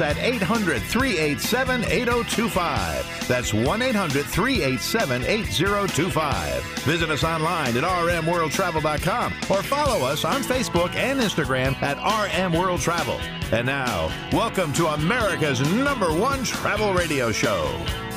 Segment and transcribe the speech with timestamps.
[0.00, 3.28] At 800 387 8025.
[3.28, 6.62] That's 1 800 387 8025.
[6.80, 12.80] Visit us online at rmworldtravel.com or follow us on Facebook and Instagram at RM World
[12.80, 13.18] Travel.
[13.52, 17.68] And now, welcome to America's number one travel radio show.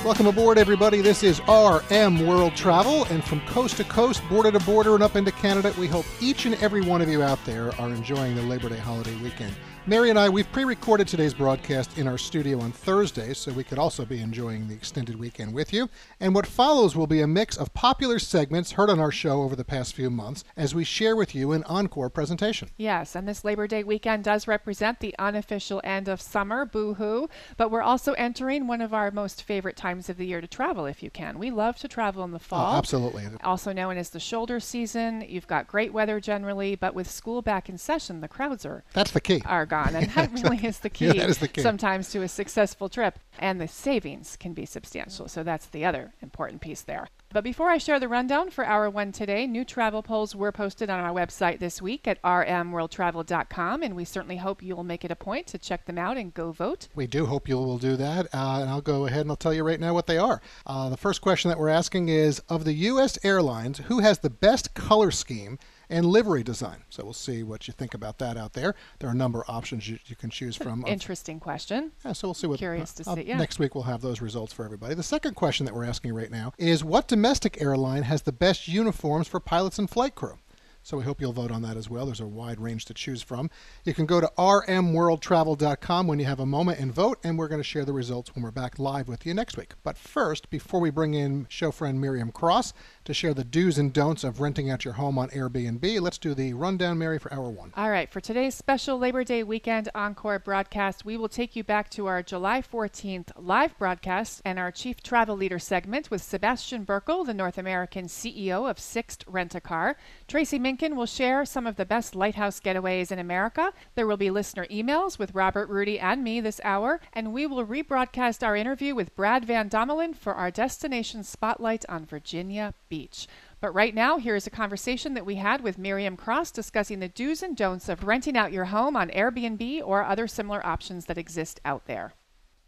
[0.04, 1.00] Welcome aboard, everybody.
[1.00, 5.16] This is RM World Travel, and from coast to coast, border to border, and up
[5.16, 8.42] into Canada, we hope each and every one of you out there are enjoying the
[8.42, 9.56] Labor Day holiday weekend.
[9.86, 13.66] Mary and I, we've pre recorded today's broadcast in our studio on Thursday, so we
[13.66, 15.90] could also be enjoying the extended weekend with you.
[16.22, 19.58] And what follows will be a mix of popular segments heard on our show over
[19.58, 22.70] the past few months as we share with you an encore presentation.
[22.78, 27.28] Yes, and this Labor Day weekend does represent the unofficial end of summer, boo hoo,
[27.58, 30.86] but we're also entering one of our most favorite times of the year to travel
[30.86, 31.38] if you can.
[31.38, 32.76] We love to travel in the oh, fall.
[32.76, 33.26] Oh, absolutely.
[33.44, 35.26] Also known as the shoulder season.
[35.28, 39.12] You've got great weather generally, but with school back in session, the crowds are That's
[39.12, 39.42] the key.
[39.46, 39.96] are gone.
[39.96, 41.62] And that really is the key, Yeah, that is the key.
[41.62, 43.18] sometimes to a successful trip.
[43.40, 45.28] And the savings can be substantial.
[45.28, 47.08] So that's the other important piece there.
[47.32, 50.90] But before I share the rundown for hour one today, new travel polls were posted
[50.92, 53.82] on our website this week at rmworldtravel.com.
[53.84, 56.52] And we certainly hope you'll make it a point to check them out and go
[56.52, 56.88] vote.
[56.96, 58.28] We do hope you will do that.
[58.34, 60.42] Uh, and I'll go ahead and I'll tell you right now what they are.
[60.68, 63.18] Uh, the first question that we're asking is Of the U.S.
[63.24, 65.58] airlines, who has the best color scheme
[65.90, 66.84] and livery design?
[66.90, 68.76] So we'll see what you think about that out there.
[69.00, 70.84] There are a number of options you, you can choose from.
[70.84, 71.92] Of- Interesting question.
[72.06, 72.60] yeah, so we'll see what.
[72.60, 73.38] Curious to uh, see, yeah.
[73.38, 74.96] Next week we'll have those results for everybody.
[74.96, 78.68] The second question that we're asking right now is What domestic airline has the best
[78.68, 80.38] uniforms for pilots and flight crew?
[80.86, 82.06] So we hope you'll vote on that as well.
[82.08, 83.50] There's a wide range to choose from.
[83.86, 87.62] You can go to rmworldtravel.com when you have a moment and vote, and we're going
[87.62, 89.76] to share the results when we're back live with you next week.
[89.84, 92.74] But first, before we bring in show friend Miriam Cross
[93.06, 96.34] to share the do's and don'ts of renting out your home on Airbnb, let's do
[96.34, 97.74] the rundown, Mary, for hour one.
[97.76, 101.90] All right, for today's special Labor Day weekend encore broadcast, we will take you back
[101.92, 107.26] to our July 14th live broadcast and our Chief Travel Leader segment with Sebastian Burkle,
[107.26, 109.98] the North American CEO of Sixt Rent a Car.
[110.28, 113.74] Tracy Minkin will share some of the best lighthouse getaways in America.
[113.96, 117.66] There will be listener emails with Robert, Rudy, and me this hour, and we will
[117.66, 123.28] rebroadcast our interview with Brad Van Domelin for our destination spotlight on Virginia Beach.
[123.60, 127.08] But right now, here is a conversation that we had with Miriam Cross discussing the
[127.08, 131.18] do's and don'ts of renting out your home on Airbnb or other similar options that
[131.18, 132.14] exist out there.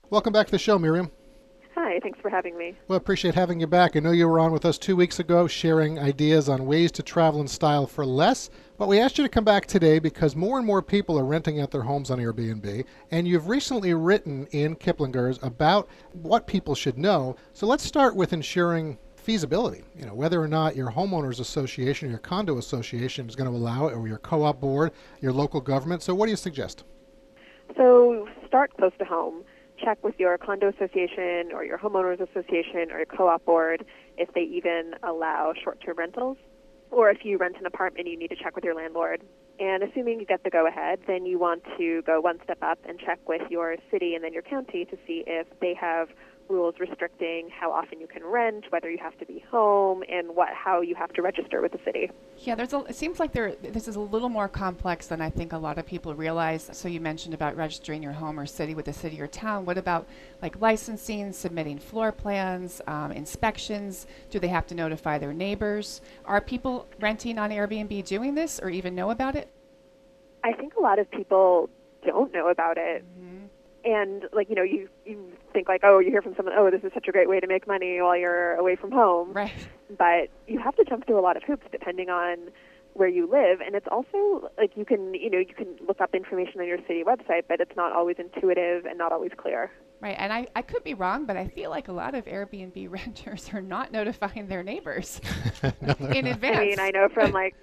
[0.10, 1.12] Welcome back to the show, Miriam.
[1.76, 2.74] Hi, thanks for having me.
[2.88, 3.96] Well, appreciate having you back.
[3.96, 7.04] I know you were on with us two weeks ago sharing ideas on ways to
[7.04, 8.50] travel in style for less,
[8.80, 11.62] but we asked you to come back today because more and more people are renting
[11.62, 16.98] out their homes on Airbnb, and you've recently written in Kiplinger's about what people should
[16.98, 17.36] know.
[17.54, 19.84] So let's start with ensuring feasibility.
[19.98, 23.88] You know, whether or not your homeowners association, your condo association is going to allow
[23.88, 26.04] it, or your co-op board, your local government.
[26.04, 26.84] So what do you suggest?
[27.76, 29.44] So start close to home.
[29.84, 33.84] Check with your condo association or your homeowners association or your co-op board
[34.18, 36.38] if they even allow short-term rentals.
[36.92, 39.22] Or if you rent an apartment, you need to check with your landlord.
[39.60, 43.00] And assuming you get the go-ahead, then you want to go one step up and
[43.00, 46.10] check with your city and then your county to see if they have
[46.50, 50.50] rules restricting how often you can rent, whether you have to be home, and what
[50.54, 52.12] how you have to register with the city.
[52.38, 55.30] Yeah, there's a, it seems like there this is a little more complex than I
[55.30, 56.70] think a lot of people realize.
[56.74, 59.66] So you mentioned about registering your home or city with the city or town.
[59.66, 60.08] What about
[60.42, 64.08] like licensing, submitting floor plans, um, inspections?
[64.30, 66.02] Do they have to notify their neighbors?
[66.26, 69.50] Are people renting on Airbnb doing this or even know about it?
[70.44, 71.70] I think a lot of people
[72.06, 73.04] don't know about it.
[73.84, 76.84] And like you know, you you think like, oh, you hear from someone, oh, this
[76.84, 79.34] is such a great way to make money while you're away from home.
[79.34, 79.52] Right.
[79.98, 82.52] But you have to jump through a lot of hoops depending on
[82.94, 86.16] where you live, and it's also like you can you know you can look up
[86.16, 89.70] information on your city website, but it's not always intuitive and not always clear.
[90.00, 92.90] Right, and I, I could be wrong, but I feel like a lot of Airbnb
[92.90, 95.20] renters are not notifying their neighbors
[95.64, 96.58] in advance.
[96.58, 97.56] I mean, I know from like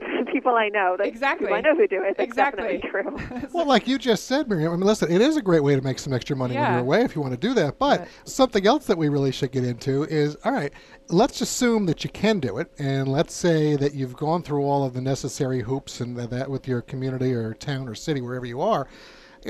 [0.32, 1.46] people I know that Exactly.
[1.46, 2.16] people I know who do it.
[2.16, 2.78] That's Exactly.
[2.80, 3.48] definitely true.
[3.52, 5.82] Well, like you just said, Miriam, I mean, listen, it is a great way to
[5.82, 6.72] make some extra money when Yeah.
[6.72, 7.78] you're away if you want to do that.
[7.78, 8.08] But Right.
[8.24, 10.72] something else that we really should get into is all right,
[11.08, 12.70] let's assume that you can do it.
[12.78, 16.66] And let's say that you've gone through all of the necessary hoops and that with
[16.68, 18.86] your community or town or city, wherever you are.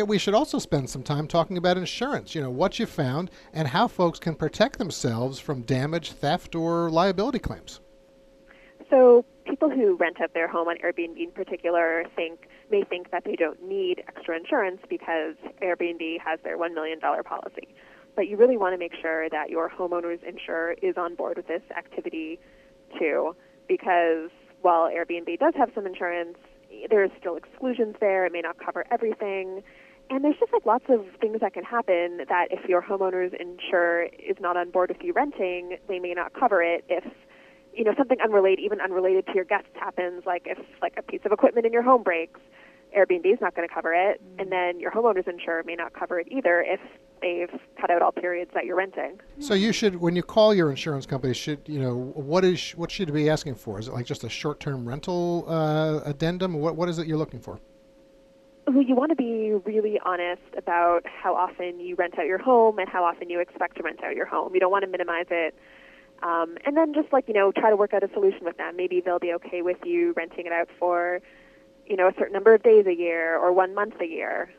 [0.07, 2.35] we should also spend some time talking about insurance.
[2.35, 6.91] You know, what you found and how folks can protect themselves from damage, theft, or
[6.91, 7.81] liability claims.
[8.89, 13.25] So people who rent out their home on Airbnb in particular think may think that
[13.25, 17.75] they don't need extra insurance because Airbnb has their $1 million policy.
[18.15, 21.49] But you really want to make sure that your homeowner's insurer is on board with
[21.49, 22.39] this activity
[22.99, 23.35] too,
[23.69, 24.31] because
[24.63, 26.39] while Airbnb does have some insurance,
[26.89, 28.27] there's still exclusions there.
[28.27, 29.63] It may not cover everything.
[30.11, 34.09] And there's just like lots of things that can happen that if your homeowner's insurer
[34.19, 37.05] is not on board with you renting, they may not cover it if
[37.75, 41.21] you know something unrelated, even unrelated to your guests happens, like if like a piece
[41.25, 42.41] of equipment in your home breaks,
[42.97, 46.19] Airbnb is not going to cover it, and then your homeowner's insurer may not cover
[46.21, 46.81] it either if
[47.23, 49.21] they've cut out all periods that you're renting.
[49.39, 52.91] So you should, when you call your insurance company, should you know what is what
[52.91, 53.79] should you be asking for?
[53.79, 56.55] Is it like just a short-term rental uh, addendum?
[56.55, 57.61] What what is it you're looking for?
[58.67, 62.79] Well, You want to be really honest about how often you rent out your home
[62.79, 64.55] and how often you expect to rent out your home.
[64.55, 65.55] You don't want to minimize it.
[66.23, 68.77] Um, and then just like, you know, try to work out a solution with them.
[68.77, 71.21] Maybe they'll be okay with you renting it out for,
[71.87, 74.51] you know, a certain number of days a year or one month a year.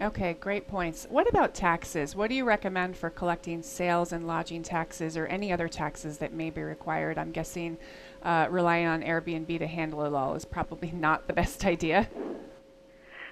[0.00, 1.08] Okay, great points.
[1.10, 2.14] What about taxes?
[2.14, 6.32] What do you recommend for collecting sales and lodging taxes or any other taxes that
[6.32, 7.18] may be required?
[7.18, 7.78] I'm guessing
[8.22, 12.08] uh, relying on Airbnb to handle it all is probably not the best idea.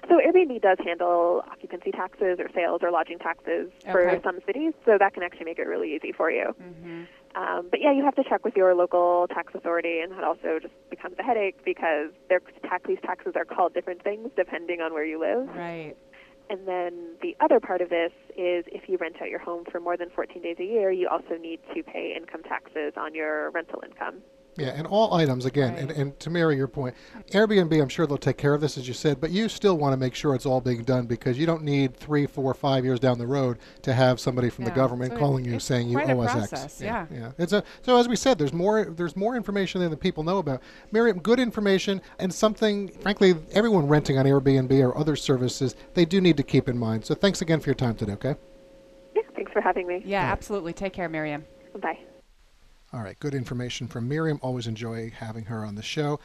[0.09, 4.97] So Airbnb does handle occupancy taxes or sales or lodging taxes for some cities, so
[4.99, 6.53] that can actually make it really easy for you.
[6.57, 7.03] hmm
[7.37, 10.57] Um, but yeah, you have to check with your local tax authority, and that also
[10.59, 14.91] just becomes a headache because their tax, these taxes are called different things depending on
[14.91, 15.47] where you live.
[15.55, 15.95] Right.
[16.49, 19.79] And then the other part of this is if you rent out your home for
[19.79, 23.51] more than 14 days a year, you also need to pay income taxes on your
[23.51, 24.23] rental income.
[24.57, 25.97] Yeah, and all items again, and, Right.
[25.99, 26.95] and to marry your point,
[27.31, 29.93] Airbnb, I'm sure they'll take care of this as you said, but you still want
[29.93, 32.99] to make sure it's all being done because you don't need three, four, five years
[32.99, 35.97] down the road to have somebody from the government so it- calling you saying you
[35.97, 36.81] quite owe us X.
[36.81, 37.05] yeah.
[37.13, 37.31] yeah.
[37.37, 40.39] It's a so as we said, there's more there's more information than the people know
[40.39, 40.61] about.
[40.91, 46.19] Miriam, good information and something, frankly, everyone renting on Airbnb or other services, they do
[46.19, 47.05] need to keep in mind.
[47.05, 48.13] So thanks again for your time today.
[48.13, 48.35] Okay.
[49.15, 50.01] Yeah, thanks for having me.
[50.03, 50.73] Yeah, absolutely.
[50.73, 51.45] Take care, Miriam.
[51.79, 51.99] Bye.
[52.93, 54.39] All right, good information from Miriam.
[54.41, 56.19] Always enjoy having her on the show.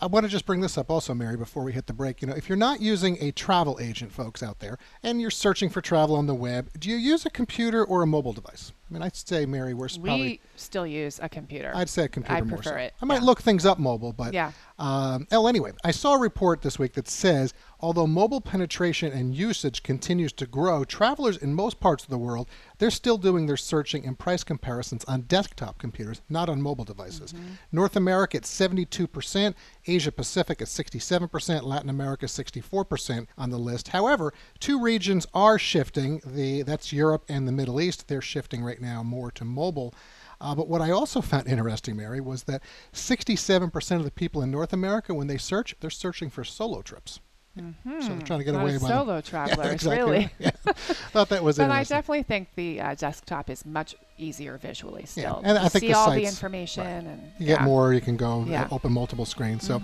[0.00, 2.22] I want to just bring this up also, Mary, before we hit the break.
[2.22, 5.68] You know, if you're not using a travel agent, folks out there, and you're searching
[5.68, 8.72] for travel on the web, do you use a computer or a mobile device?
[8.88, 10.40] I mean, I'd say, Mary, we're We probably.
[10.54, 11.72] still use a computer.
[11.74, 12.82] I'd say a computer I more prefer so.
[12.84, 13.26] it, I might yeah.
[13.26, 14.52] look things up mobile, but Yeah.
[14.78, 19.34] Um, oh, anyway, I saw a report this week that says although mobile penetration and
[19.34, 22.48] usage continues to grow, travelers in most parts of the world
[22.78, 27.34] they're still doing their searching and price comparisons on desktop computers, not on mobile devices.
[27.72, 29.54] North America at 72%,
[29.86, 33.88] Asia Pacific at 67%, Latin America 64% on the list.
[33.88, 36.20] However, two regions are shifting.
[36.24, 38.06] The that's Europe and the Middle East.
[38.06, 39.92] They're shifting right now more to mobile.
[40.40, 42.62] Uh, but what I also found interesting, Mary, was that
[42.92, 47.20] 67% of the people in North America, when they search, they're searching for solo trips.
[47.58, 48.60] So they're trying to get Hmm.
[48.60, 50.00] A lot away by solo travelers, exactly.
[50.12, 50.30] really.
[50.38, 50.50] Yeah.
[51.12, 55.40] Thought that was But I definitely think the uh, desktop is much easier visually still.
[55.44, 58.16] and I think see the all the sites- information and You get more, you can
[58.16, 58.64] go uh, Yeah.
[58.64, 58.74] Mm-hmm.
[58.74, 59.64] open multiple screens.
[59.66, 59.80] So,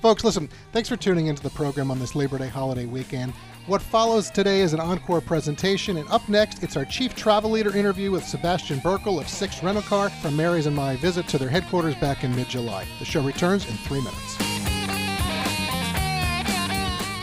[0.00, 3.32] folks, listen, thanks for tuning into the program on this Labor Day holiday weekend.
[3.66, 7.74] What follows today is an encore presentation, and up next, it's our chief travel leader
[7.74, 11.48] interview with Sebastian Burkle of Sixt Rental Car from Mary's and my visit to their
[11.48, 12.84] headquarters back in mid July.
[12.98, 14.73] The show returns in three minutes.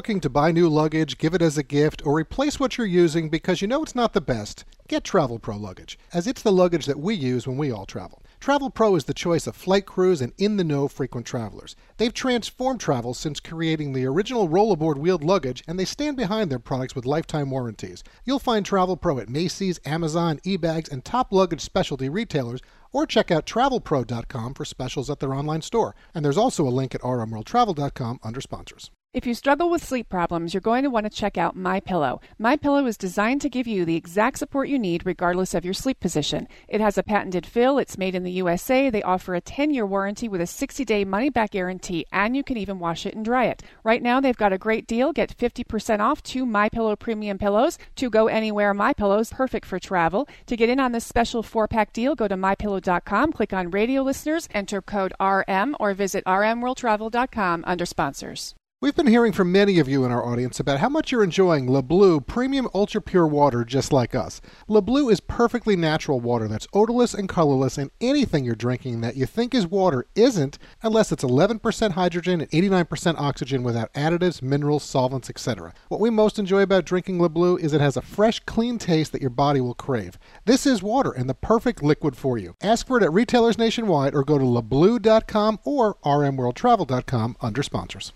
[0.00, 3.60] to buy new luggage, give it as a gift, or replace what you're using because
[3.60, 6.98] you know it's not the best, get Travel Pro luggage, as it's the luggage that
[6.98, 8.22] we use when we all travel.
[8.40, 11.76] Travel Pro is the choice of flight crews and in the know frequent travelers.
[11.98, 16.58] They've transformed travel since creating the original rollaboard wheeled luggage, and they stand behind their
[16.58, 18.02] products with lifetime warranties.
[18.24, 23.30] You'll find Travel Pro at Macy's, Amazon, eBags, and top luggage specialty retailers, or check
[23.30, 25.94] out travelpro.com for specials at their online store.
[26.14, 28.90] And there's also a link at rmworldtravel.com under sponsors.
[29.12, 32.20] If you struggle with sleep problems, you're going to want to check out My Pillow.
[32.38, 35.74] My Pillow is designed to give you the exact support you need regardless of your
[35.74, 36.46] sleep position.
[36.68, 40.28] It has a patented fill, it's made in the USA, they offer a 10-year warranty
[40.28, 43.64] with a 60-day money-back guarantee, and you can even wash it and dry it.
[43.82, 45.12] Right now they've got a great deal.
[45.12, 47.78] Get 50% off two My Pillow premium pillows.
[47.96, 50.28] To go anywhere My Pillows, perfect for travel.
[50.46, 54.48] To get in on this special 4-pack deal, go to mypillow.com, click on radio listeners,
[54.54, 58.54] enter code RM or visit rmworldtravel.com under sponsors.
[58.82, 61.70] We've been hearing from many of you in our audience about how much you're enjoying
[61.70, 61.82] Le
[62.22, 64.40] premium ultra pure water just like us.
[64.68, 69.26] Le is perfectly natural water that's odorless and colorless, and anything you're drinking that you
[69.26, 75.28] think is water isn't unless it's 11% hydrogen and 89% oxygen without additives, minerals, solvents,
[75.28, 75.74] etc.
[75.88, 79.20] What we most enjoy about drinking Le is it has a fresh, clean taste that
[79.20, 80.18] your body will crave.
[80.46, 82.56] This is water and the perfect liquid for you.
[82.62, 88.14] Ask for it at retailers nationwide or go to lebleu.com or rmworldtravel.com under sponsors.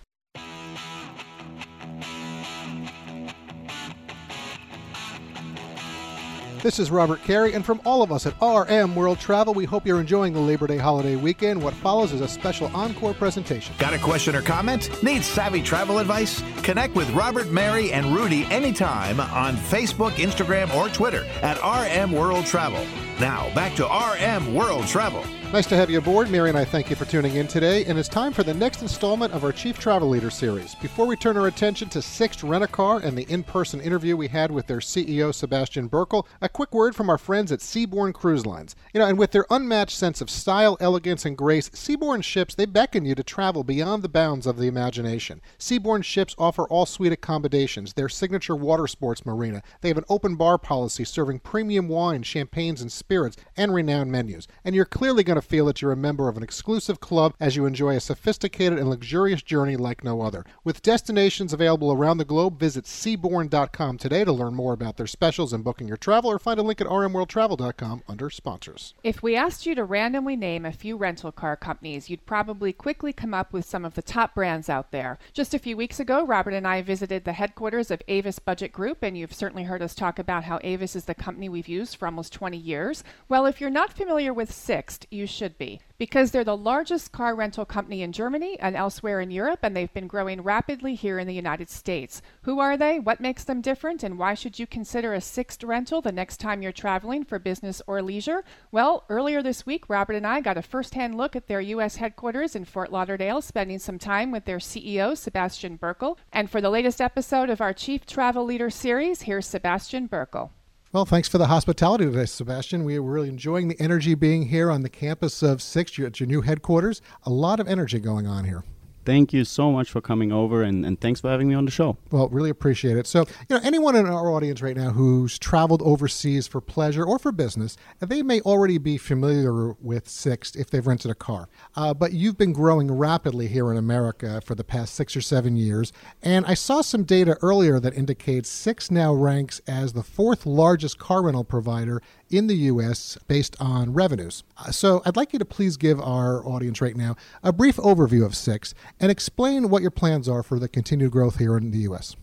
[6.64, 9.86] This is Robert Carey, and from all of us at RM World Travel, we hope
[9.86, 11.62] you're enjoying the Labor Day holiday weekend.
[11.62, 13.74] What follows is a special encore presentation.
[13.78, 14.88] Got a question or comment?
[15.02, 16.42] Need savvy travel advice?
[16.62, 22.46] Connect with Robert, Mary, and Rudy anytime on Facebook, Instagram, or Twitter at RM World
[22.46, 22.82] Travel.
[23.20, 25.22] Now, back to RM World Travel.
[25.54, 26.30] Nice to have you aboard.
[26.30, 28.82] Mary and I thank you for tuning in today, and it's time for the next
[28.82, 30.74] installment of our Chief Travel Leader series.
[30.74, 34.16] Before we turn our attention to Sixt Rent a Car and the in person interview
[34.16, 38.12] we had with their CEO, Sebastian Burkel, a quick word from our friends at Seabourn
[38.12, 38.74] Cruise Lines.
[38.92, 42.66] You know, and with their unmatched sense of style, elegance, and grace, Seabourn ships, they
[42.66, 45.40] beckon you to travel beyond the bounds of the imagination.
[45.56, 49.62] Seabourn ships offer all suite accommodations, their signature water sports marina.
[49.82, 54.48] They have an open bar policy serving premium wine, champagnes, and spirits, and renowned menus.
[54.64, 57.56] And you're clearly going to feel that you're a member of an exclusive club as
[57.56, 60.44] you enjoy a sophisticated and luxurious journey like no other.
[60.64, 65.52] With destinations available around the globe, visit seabourn.com today to learn more about their specials
[65.52, 68.94] and booking your travel, or find a link at rmworldtravel.com under sponsors.
[69.02, 73.12] If we asked you to randomly name a few rental car companies, you'd probably quickly
[73.12, 75.18] come up with some of the top brands out there.
[75.32, 79.02] Just a few weeks ago, Robert and I visited the headquarters of Avis Budget Group,
[79.02, 82.06] and you've certainly heard us talk about how Avis is the company we've used for
[82.06, 83.04] almost 20 years.
[83.28, 87.34] Well, if you're not familiar with Sixt, you should be because they're the largest car
[87.34, 91.26] rental company in Germany and elsewhere in Europe, and they've been growing rapidly here in
[91.26, 92.20] the United States.
[92.42, 92.98] Who are they?
[92.98, 94.02] What makes them different?
[94.02, 97.80] And why should you consider a Sixt rental the next time you're traveling for business
[97.86, 98.44] or leisure?
[98.72, 101.96] Well, earlier this week, Robert and I got a first hand look at their U.S.
[101.96, 106.16] headquarters in Fort Lauderdale, spending some time with their CEO, Sebastian Burkel.
[106.32, 110.50] And for the latest episode of our Chief Travel Leader series, here's Sebastian Burkel.
[110.94, 112.84] Well, thanks for the hospitality today, Sebastian.
[112.84, 116.28] We are really enjoying the energy being here on the campus of Sixt at your
[116.28, 117.02] new headquarters.
[117.24, 118.62] A lot of energy going on here.
[119.04, 121.70] Thank you so much for coming over and, and thanks for having me on the
[121.70, 121.96] show.
[122.10, 123.06] Well, really appreciate it.
[123.06, 127.18] So, you know, anyone in our audience right now who's traveled overseas for pleasure or
[127.18, 131.48] for business, they may already be familiar with Sixt if they've rented a car.
[131.76, 135.56] Uh, but you've been growing rapidly here in America for the past six or seven
[135.56, 135.92] years.
[136.22, 140.98] And I saw some data earlier that indicates Sixt now ranks as the fourth largest
[140.98, 143.18] car rental provider in the U.S.
[143.28, 144.42] based on revenues.
[144.56, 148.24] Uh, so I'd like you to please give our audience right now a brief overview
[148.24, 151.78] of Sixt and explain what your plans are for the continued growth here in the
[151.78, 152.16] U.S.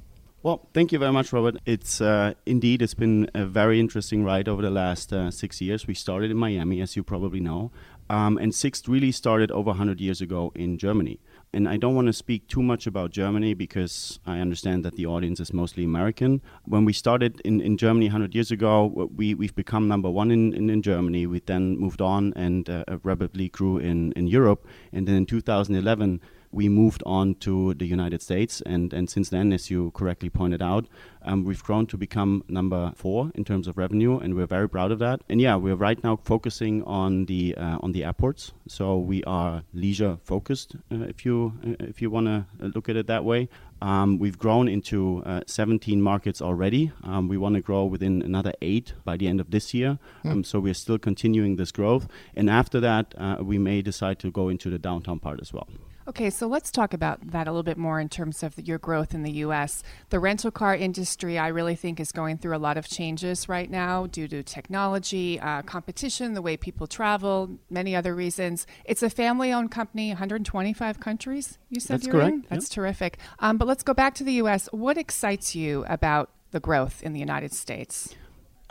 [0.44, 1.58] Well, thank you very much, Robert.
[1.66, 5.86] It's uh, indeed it's been a very interesting ride over the last uh, six years.
[5.86, 7.72] We started in Miami, as you probably know,
[8.10, 11.20] um, and Sixt really started over 100 years ago in Germany
[11.54, 15.06] and I don't want to speak too much about Germany because I understand that the
[15.06, 16.42] audience is mostly American.
[16.64, 20.54] When we started in, in Germany 100 years ago, we, we've become number one in,
[20.54, 21.28] in, in Germany.
[21.28, 24.66] We then moved on and uh, rapidly grew in, in Europe.
[24.94, 29.54] And then in 2011, we moved on to the United States, and, and since then,
[29.54, 30.86] as you correctly pointed out,
[31.24, 34.92] um, we've grown to become number four in terms of revenue, and we're very proud
[34.92, 35.22] of that.
[35.30, 39.64] And yeah, we're right now focusing on the uh, on the airports, so we are
[39.74, 43.50] leisure focused, uh, if you uh, if you want to look at it that way.
[43.84, 46.92] Um, we've grown into uh, 17 markets already.
[47.04, 49.98] Um, we want to grow within another eight by the end of this year.
[50.24, 50.32] Mm.
[50.32, 52.08] Um, so we're still continuing this growth.
[52.36, 55.68] And after that, uh, we may decide to go into the downtown part as well.
[56.08, 59.14] Okay, so let's talk about that a little bit more in terms of your growth
[59.14, 59.84] in the U.S.
[60.10, 63.70] The rental car industry, I really think, is going through a lot of changes right
[63.70, 68.66] now due to technology, uh, competition, the way people travel, many other reasons.
[68.84, 72.34] It's a family owned company, 125 countries, you said That's you're correct.
[72.34, 72.46] in?
[72.50, 72.76] That's yep.
[72.76, 73.18] terrific.
[73.40, 74.70] Um, but let's go back to the U.S.
[74.72, 78.16] What excites you about the growth in the United States?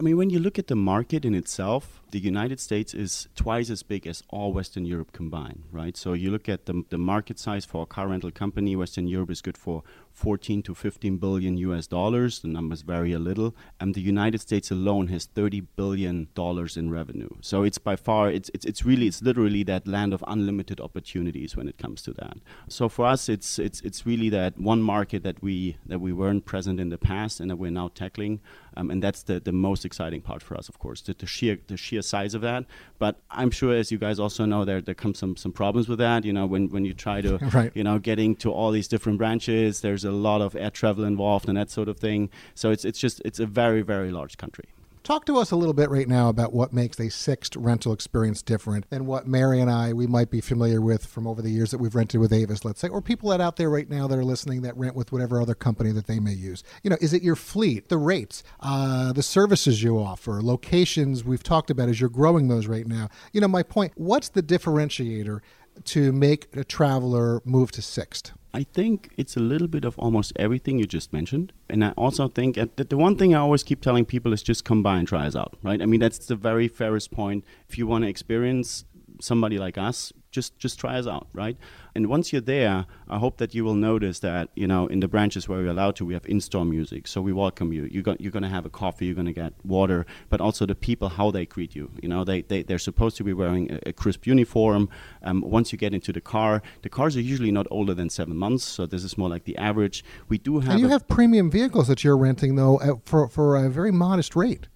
[0.00, 3.68] I mean, when you look at the market in itself, the United States is twice
[3.68, 5.94] as big as all Western Europe combined, right?
[5.94, 9.30] So you look at the, the market size for a car rental company, Western Europe
[9.30, 12.40] is good for 14 to 15 billion US dollars.
[12.40, 13.54] The numbers vary a little.
[13.78, 17.30] And the United States alone has 30 billion dollars in revenue.
[17.40, 21.56] So it's by far, it's, it's, it's really, it's literally that land of unlimited opportunities
[21.56, 22.38] when it comes to that.
[22.68, 26.44] So for us, it's, it's, it's really that one market that we, that we weren't
[26.44, 28.40] present in the past and that we're now tackling.
[28.76, 31.58] Um, and that's the, the most exciting part for us, of course, the, the sheer
[31.66, 32.64] the sheer size of that.
[32.98, 35.98] But I'm sure, as you guys also know, there there comes some some problems with
[35.98, 36.24] that.
[36.24, 37.72] You know, when when you try to right.
[37.74, 41.48] you know getting to all these different branches, there's a lot of air travel involved
[41.48, 42.30] and that sort of thing.
[42.54, 44.68] So it's it's just it's a very very large country.
[45.02, 48.42] Talk to us a little bit right now about what makes a Sixt rental experience
[48.42, 51.70] different than what Mary and I we might be familiar with from over the years
[51.70, 54.18] that we've rented with Avis, let's say, or people that out there right now that
[54.18, 56.62] are listening that rent with whatever other company that they may use.
[56.82, 61.42] You know, is it your fleet, the rates, uh, the services you offer, locations we've
[61.42, 63.08] talked about as you're growing those right now?
[63.32, 65.40] You know, my point, what's the differentiator
[65.84, 68.32] to make a traveler move to Sixt?
[68.52, 71.52] I think it's a little bit of almost everything you just mentioned.
[71.68, 74.64] And I also think that the one thing I always keep telling people is just
[74.64, 75.80] come by and try us out, right?
[75.80, 77.44] I mean, that's the very fairest point.
[77.68, 78.84] If you want to experience
[79.20, 81.56] somebody like us, just just try us out, right?
[81.94, 85.08] And once you're there, I hope that you will notice that you know in the
[85.08, 87.88] branches where we're allowed to, we have in-store music, so we welcome you.
[87.90, 90.66] You got, you're going to have a coffee, you're going to get water, but also
[90.66, 91.90] the people how they greet you.
[92.02, 94.88] You know, they they they're supposed to be wearing a, a crisp uniform.
[95.22, 98.36] Um, once you get into the car, the cars are usually not older than seven
[98.36, 100.04] months, so this is more like the average.
[100.28, 100.72] We do have.
[100.72, 104.36] And you have premium vehicles that you're renting though at, for for a very modest
[104.36, 104.68] rate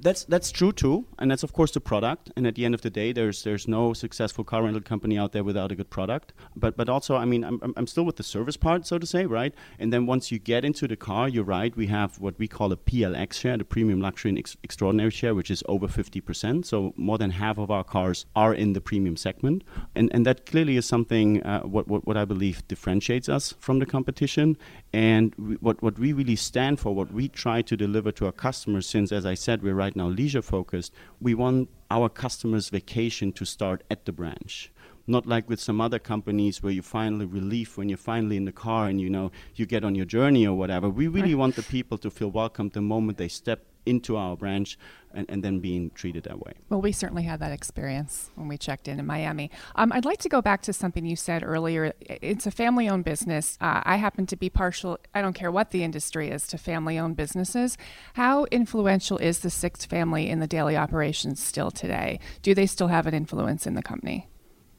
[0.00, 2.30] that's that's true too, and that's of course the product.
[2.36, 5.32] And at the end of the day, there's there's no successful car rental company out
[5.32, 6.32] there without a good product.
[6.56, 9.26] But but also, I mean, I'm I'm still with the service part, so to say,
[9.26, 9.54] right?
[9.78, 11.76] And then once you get into the car, you're right.
[11.76, 15.34] We have what we call a PLX share, the premium luxury and ex- extraordinary share,
[15.34, 16.64] which is over 50%.
[16.64, 19.64] So more than half of our cars are in the premium segment,
[19.94, 23.78] and and that clearly is something uh, what, what what I believe differentiates us from
[23.78, 24.56] the competition.
[24.92, 28.32] And we, what what we really stand for, what we try to deliver to our
[28.32, 32.68] customers, since as I said, we're right right now leisure focused, we want our customers'
[32.68, 34.70] vacation to start at the branch.
[35.06, 38.52] Not like with some other companies where you finally relief when you're finally in the
[38.52, 40.90] car and you know you get on your journey or whatever.
[40.90, 44.78] We really want the people to feel welcome the moment they step into our branch
[45.14, 46.52] and, and, then being treated that way.
[46.68, 49.50] Well, we certainly had that experience when we checked in in Miami.
[49.76, 51.92] Um, I'd like to go back to something you said earlier.
[52.00, 53.56] It's a family owned business.
[53.60, 56.98] Uh, I happen to be partial, I don't care what the industry is, to family
[56.98, 57.76] owned businesses.
[58.14, 62.20] How influential is the Sixt family in the daily operations still today?
[62.42, 64.28] Do they still have an influence in the company?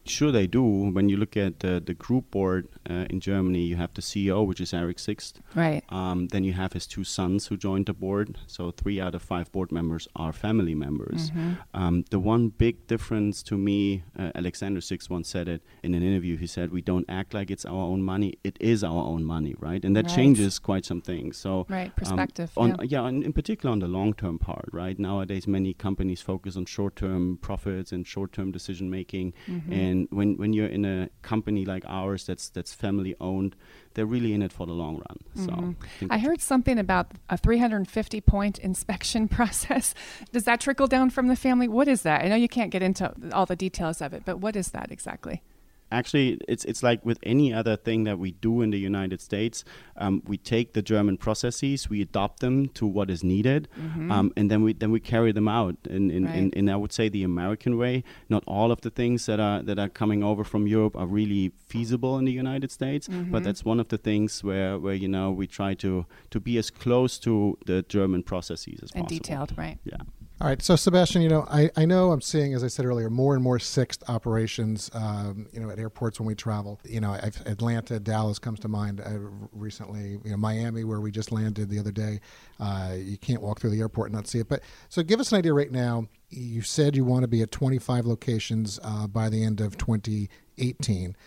[0.10, 0.64] Sure, they do.
[0.64, 4.46] When you look at uh, the group board uh, in Germany, you have the CEO,
[4.46, 5.40] which is Eric Sixt.
[5.56, 5.84] Right.
[5.90, 8.38] Um, then you have his two sons who joined the board.
[8.48, 11.32] So three out of five board members are family members.
[11.32, 11.54] Mm-hmm.
[11.74, 16.04] Um, the one big difference to me, uh, Alexander Sixt once said it in an
[16.04, 16.38] interview.
[16.38, 18.38] He said, "We don't act like it's our own money.
[18.44, 20.16] It is our own money, right?" And that right.
[20.16, 21.38] changes quite some things.
[21.38, 22.52] So right, um, perspective.
[22.58, 24.98] Um, on, yeah, yeah and in particular on the long-term part, right?
[24.98, 29.72] Nowadays, many companies focus on short-term profits and short-term decision making, mm-hmm.
[29.72, 33.56] and and when, when you're in a company like ours that's that's family owned,
[33.94, 35.18] they're really in it for the long run.
[35.38, 35.72] Mm-hmm.
[36.02, 39.94] So I, I heard something about a 350 point inspection process.
[40.32, 41.68] Does that trickle down from the family?
[41.68, 42.24] What is that?
[42.24, 44.92] I know you can't get into all the details of it, but what is that
[44.92, 45.42] exactly?
[45.92, 49.64] Actually it's it's like with any other thing that we do in the United States.
[49.98, 54.12] Um, we take the German processes, we adopt them to what is needed, mm-hmm.
[54.12, 56.36] um, and then we then we carry them out in in, right.
[56.36, 58.04] in in, I would say the American way.
[58.30, 61.52] Not all of the things that are that are coming over from Europe are really
[61.68, 63.32] feasible in the United States, mm-hmm.
[63.32, 66.58] but that's one of the things where where you know we try to to be
[66.58, 69.16] as close to the German processes as and possible.
[69.16, 69.78] And detailed, right?
[69.84, 69.98] Yeah.
[70.42, 73.10] All right, so Sebastian, you know, I, I know I'm seeing, as I said earlier,
[73.10, 76.80] more and more Sixt operations, um, you know, at airports when we travel.
[76.86, 79.20] You know, I've, Atlanta, Dallas comes to mind uh,
[79.52, 80.12] recently.
[80.24, 82.22] You know, Miami, where we just landed the other day.
[82.58, 84.48] Uh, you can't walk through the airport and not see it.
[84.48, 86.08] But so, give us an idea right now.
[86.30, 91.18] You said you want to be at 25 locations uh, by the end of 2018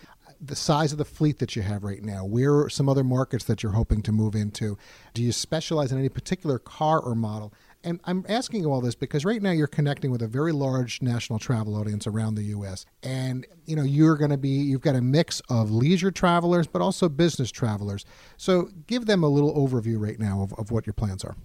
[0.44, 2.24] the size of the fleet that you have right now?
[2.24, 4.76] Where are some other markets that you're hoping to move into?
[5.14, 7.54] Do you specialize in any particular car or model?
[7.84, 11.02] And I'm asking you all this because right now you're connecting with a very large
[11.02, 12.86] national travel audience around the U.S.
[13.02, 16.80] And you know you're going to be you've got a mix of leisure travelers, but
[16.80, 18.04] also business travelers.
[18.36, 21.36] So give them a little overview right now of, of what your plans are.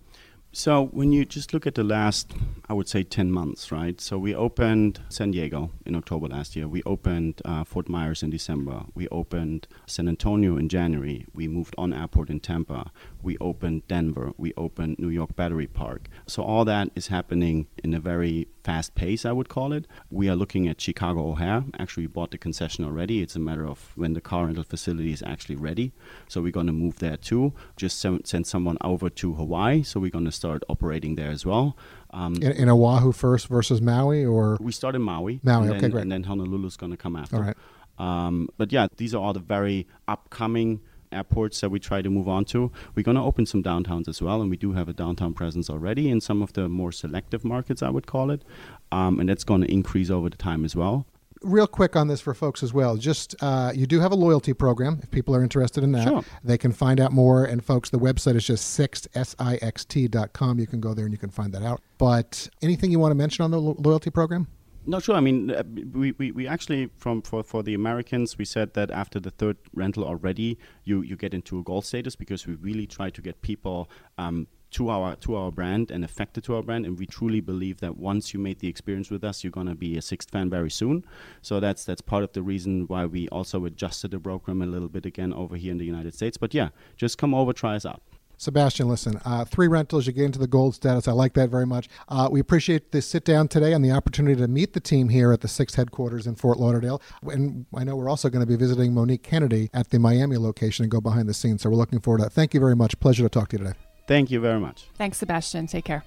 [0.58, 2.34] So when you just look at the last,
[2.67, 4.02] I would say 10 months, right?
[4.02, 6.67] So we opened San Diego in October last year.
[6.67, 8.86] We opened uh, Fort Myers in December.
[8.96, 11.28] We opened San Antonio in January.
[11.32, 12.91] We moved on airport in Tampa.
[13.22, 14.32] We opened Denver.
[14.36, 16.10] We opened New York Battery Park.
[16.26, 19.88] So all that is happening in a very fast pace, I would call it.
[20.12, 21.63] We are looking at Chicago O'Hare.
[21.80, 23.21] Actually, we bought the concession already.
[23.21, 25.93] It's a matter of when the car rental facility is actually ready.
[26.27, 27.53] So we're going to move there too.
[27.77, 29.84] Just send someone over to Hawaii.
[29.84, 31.77] So we're going to start operating there as well.
[32.12, 35.39] Um, in, in, Oahu first versus Maui, or we start in Maui.
[35.43, 36.01] Maui, okay, then, great.
[36.01, 37.38] And then Honolulu's going to come after.
[37.38, 37.58] All right.
[37.97, 42.28] Um, but yeah, these are all the very upcoming airports that we try to move
[42.28, 42.72] on to.
[42.96, 45.70] We're going to open some downtowns as well, and we do have a downtown presence
[45.70, 48.43] already in some of the more selective markets, I would call it,
[48.91, 51.06] um, and that's going to increase over the time as well
[51.43, 52.98] real quick on this for folks as well.
[52.98, 55.00] Just uh, you do have a loyalty program.
[55.04, 56.24] If people are interested in that, sure.
[56.43, 57.46] they can find out more.
[57.46, 60.60] And folks, the website is just sixt s i x t dot com.
[60.60, 61.82] You can go there and you can find that out.
[61.98, 64.48] But anything you want to mention on the lo- loyalty program?
[64.89, 65.15] No, sure.
[65.15, 68.89] I mean, uh, we, we, we actually from for, for the Americans, we said that
[68.89, 72.88] after the third rental already, you you get into a gold status because we really
[72.88, 76.86] try to get people um, to our to our brand and affected to our brand.
[76.86, 79.76] And we truly believe that once you made the experience with us you're going to
[79.76, 81.04] be a Sixt fan very soon.
[81.41, 84.88] So that's that's part of the reason why we also adjusted the program a little
[84.89, 86.38] bit again over here in the united states.
[86.38, 88.02] But yeah just come over try us out
[88.38, 91.08] Sebastian, listen, uh, three rentals, you get into the gold status.
[91.08, 91.89] I like that very much.
[92.08, 95.34] Uh, we appreciate this sit down today and the opportunity to meet the team here
[95.34, 97.02] at the Sixt headquarters in Fort Lauderdale.
[97.23, 100.84] And I know we're also going to be visiting Monique Kennedy at the Miami location
[100.84, 101.63] and go behind the scenes.
[101.63, 102.34] So we're looking forward to that.
[102.34, 103.00] Thank you very much.
[103.00, 103.78] Pleasure to talk to you today.
[104.08, 104.88] Thank you very much.
[104.97, 105.67] Thanks, Sebastian.
[105.67, 106.04] Take care.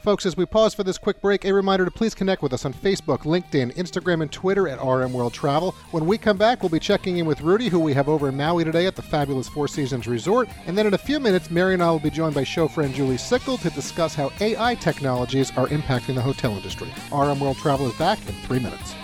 [0.00, 2.64] Folks, as we pause for this quick break, a reminder to please connect with us
[2.64, 5.74] on Facebook, LinkedIn, Instagram, and Twitter at RM World Travel.
[5.90, 8.36] When we come back, we'll be checking in with Rudy, who we have over in
[8.36, 10.48] Maui today at the fabulous Four Seasons Resort.
[10.66, 12.94] And then in a few minutes, Mary and I will be joined by show friend
[12.94, 16.92] Julie Sickle to discuss how AI technologies are impacting the hotel industry.
[17.12, 18.94] RM World Travel is back in three minutes.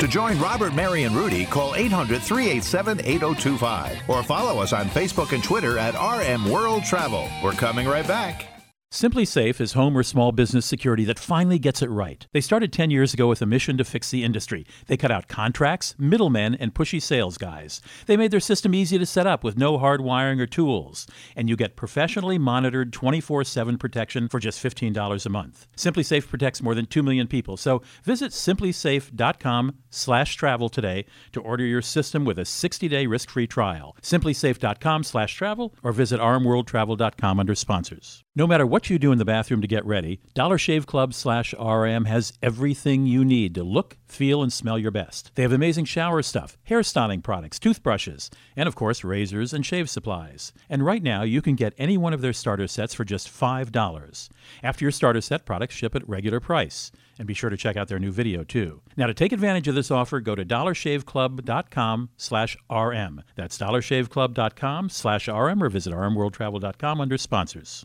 [0.00, 5.32] To join Robert, Mary, and Rudy, call 800 387 8025 or follow us on Facebook
[5.32, 7.28] and Twitter at RM World Travel.
[7.42, 8.53] We're coming right back.
[8.94, 12.28] SimpliSafe is home or small business security that finally gets it right.
[12.30, 14.64] They started 10 years ago with a mission to fix the industry.
[14.86, 17.80] They cut out contracts, middlemen, and pushy sales guys.
[18.06, 21.08] They made their system easy to set up with no hard wiring or tools.
[21.34, 25.66] And you get professionally monitored 24 7 protection for just $15 a month.
[25.76, 27.56] SimpliSafe protects more than 2 million people.
[27.56, 33.28] So visit simplisafe.com slash travel today to order your system with a 60 day risk
[33.28, 33.96] free trial.
[34.02, 38.22] Simplisafe.com slash travel or visit rmworldtravel.com under sponsors.
[38.36, 41.54] No matter what you do in the bathroom to get ready, Dollar Shave Club slash
[41.54, 45.30] RM has everything you need to look, feel, and smell your best.
[45.34, 49.88] They have amazing shower stuff, hair styling products, toothbrushes, and of course, razors and shave
[49.88, 50.52] supplies.
[50.68, 54.28] And right now, you can get any one of their starter sets for just $5.
[54.62, 56.90] After your starter set, products ship at regular price.
[57.18, 58.82] And be sure to check out their new video too.
[58.96, 63.22] Now to take advantage of this offer, go to dollarshaveclub.com slash RM.
[63.36, 67.84] That's dollarshaveclub.com slash RM or visit rmworldtravel.com under sponsors.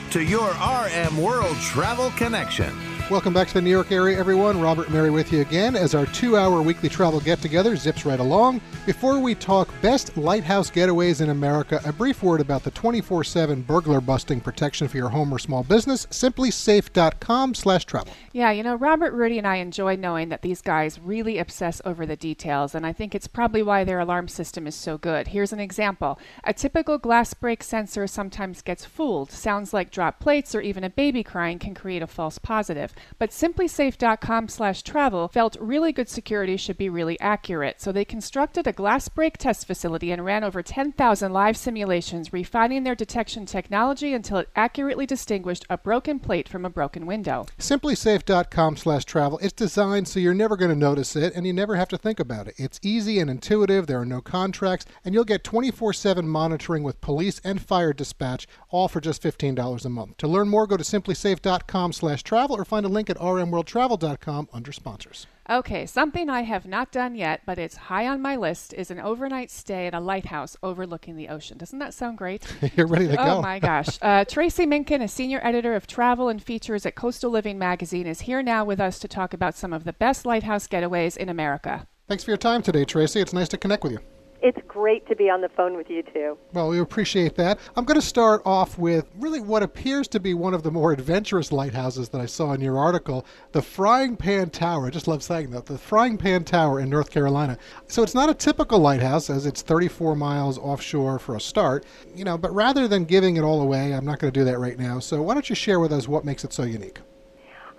[0.11, 2.90] to your RM World Travel Connection.
[3.11, 4.61] Welcome back to the New York area, everyone.
[4.61, 8.21] Robert Mary with you again as our two hour weekly travel get together zips right
[8.21, 8.61] along.
[8.85, 13.63] Before we talk best lighthouse getaways in America, a brief word about the 24 7
[13.63, 16.05] burglar busting protection for your home or small business.
[16.05, 18.13] Simplisafe.com slash travel.
[18.31, 22.05] Yeah, you know, Robert, Rudy, and I enjoy knowing that these guys really obsess over
[22.05, 25.27] the details, and I think it's probably why their alarm system is so good.
[25.27, 29.31] Here's an example a typical glass break sensor sometimes gets fooled.
[29.31, 32.93] Sounds like drop plates or even a baby crying can create a false positive.
[33.19, 38.67] But simplisafe.com slash travel felt really good security should be really accurate, so they constructed
[38.67, 44.13] a glass break test facility and ran over 10,000 live simulations, refining their detection technology
[44.13, 47.45] until it accurately distinguished a broken plate from a broken window.
[47.57, 49.39] Simplisafe.com slash travel.
[49.39, 52.19] It's designed so you're never going to notice it and you never have to think
[52.19, 52.55] about it.
[52.57, 57.01] It's easy and intuitive, there are no contracts, and you'll get 24 7 monitoring with
[57.01, 60.17] police and fire dispatch, all for just $15 a month.
[60.17, 64.71] To learn more, go to simplisafe.com slash travel or find a link at rmworldtravel.com under
[64.71, 65.27] sponsors.
[65.49, 68.99] Okay, something I have not done yet, but it's high on my list, is an
[68.99, 71.57] overnight stay at a lighthouse overlooking the ocean.
[71.57, 72.45] Doesn't that sound great?
[72.77, 73.31] You're ready to oh go.
[73.37, 73.97] Oh my gosh.
[74.01, 78.21] Uh, Tracy Minkin, a senior editor of travel and features at Coastal Living magazine, is
[78.21, 81.87] here now with us to talk about some of the best lighthouse getaways in America.
[82.07, 83.19] Thanks for your time today, Tracy.
[83.19, 83.99] It's nice to connect with you.
[84.41, 86.35] It's great to be on the phone with you too.
[86.51, 87.59] Well, we appreciate that.
[87.75, 90.91] I'm going to start off with really what appears to be one of the more
[90.91, 94.87] adventurous lighthouses that I saw in your article, the Frying Pan Tower.
[94.87, 95.67] I just love saying that.
[95.67, 97.55] The Frying Pan Tower in North Carolina.
[97.87, 102.23] So it's not a typical lighthouse as it's 34 miles offshore for a start, you
[102.23, 104.79] know, but rather than giving it all away, I'm not going to do that right
[104.79, 104.97] now.
[104.97, 106.99] So why don't you share with us what makes it so unique?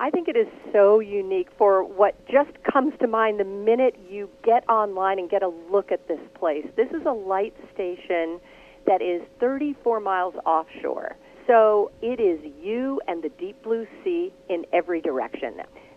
[0.02, 4.28] I think it is so unique for what just comes to mind the minute you
[4.44, 6.66] get online and get a look at this place.
[6.74, 8.40] This is a light station
[8.84, 11.14] that is 34 miles offshore.
[11.46, 15.54] So it is you and the deep blue sea in every direction.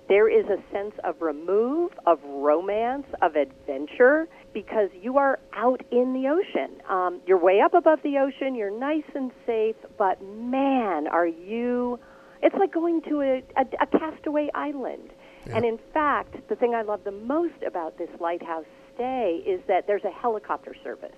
[0.08, 6.14] There is a sense of remove, of romance, of adventure, because you are out in
[6.14, 6.80] the ocean.
[6.88, 12.00] Um, you're way up above the ocean, you're nice and safe, but man, are you
[12.46, 15.10] it's like going to a, a, a castaway island.
[15.48, 15.58] Yeah.
[15.58, 19.88] And in fact, the thing I love the most about this lighthouse stay is that
[19.88, 21.16] there's a helicopter service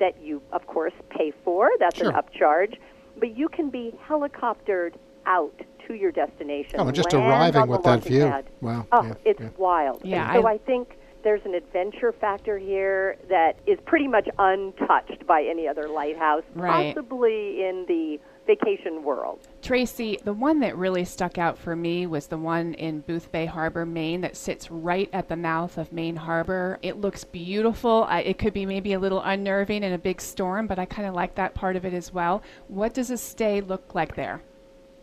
[0.00, 1.68] that you, of course, pay for.
[1.78, 2.08] That's sure.
[2.10, 2.76] an upcharge.
[3.18, 4.94] But you can be helicoptered
[5.26, 5.52] out
[5.86, 6.76] to your destination.
[6.78, 8.24] Oh, just arriving with that view.
[8.24, 8.46] Pad.
[8.62, 8.86] Wow.
[8.90, 9.48] Oh, yeah, it's yeah.
[9.58, 10.00] wild.
[10.02, 14.26] Yeah, And so I- I think there's an adventure factor here that is pretty much
[14.38, 16.94] untouched by any other lighthouse, Right.
[16.94, 19.46] possibly in the vacation world.
[19.62, 23.84] Tracy, the one that really stuck out for me was the one in Boothbay Harbor,
[23.84, 26.78] Maine, that sits right at the mouth of Maine Harbor.
[26.82, 28.04] It looks beautiful.
[28.08, 31.06] I, it could be maybe a little unnerving in a big storm, but I kind
[31.06, 32.42] of like that part of it as well.
[32.68, 34.42] What does a stay look like there?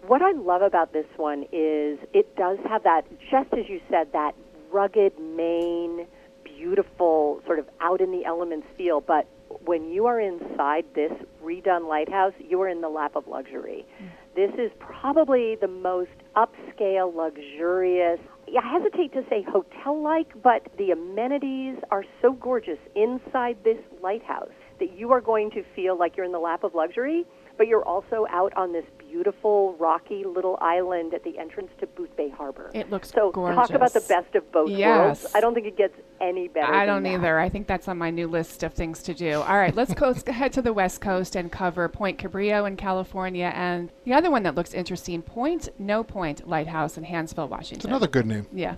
[0.07, 4.11] What I love about this one is it does have that, just as you said,
[4.13, 4.33] that
[4.71, 6.07] rugged Maine,
[6.43, 9.01] beautiful, sort of out in the elements feel.
[9.01, 9.27] But
[9.65, 11.11] when you are inside this
[11.43, 13.85] redone lighthouse, you are in the lap of luxury.
[14.01, 14.07] Mm.
[14.38, 20.91] This is probably the most upscale, luxurious, I hesitate to say hotel like, but the
[20.91, 26.26] amenities are so gorgeous inside this lighthouse that you are going to feel like you're
[26.28, 27.26] in the lap of luxury,
[27.58, 28.86] but you're also out on this
[29.17, 32.69] beautiful, rocky little island at the entrance to Boothbay Harbor.
[32.75, 33.56] It looks so gorgeous.
[33.56, 35.23] talk about the best of both Yes.
[35.23, 35.36] worlds.
[35.36, 36.71] I don't think it gets any better.
[36.71, 37.13] I don't that.
[37.13, 37.39] either.
[37.39, 39.41] I think that's on my new list of things to do.
[39.41, 42.77] All right, let's go let's head to the West Coast and cover Point Cabrillo in
[42.77, 47.77] California and the other one that looks interesting, Point No Point Lighthouse in Hansville, Washington.
[47.77, 48.45] It's another good name.
[48.53, 48.75] Yeah.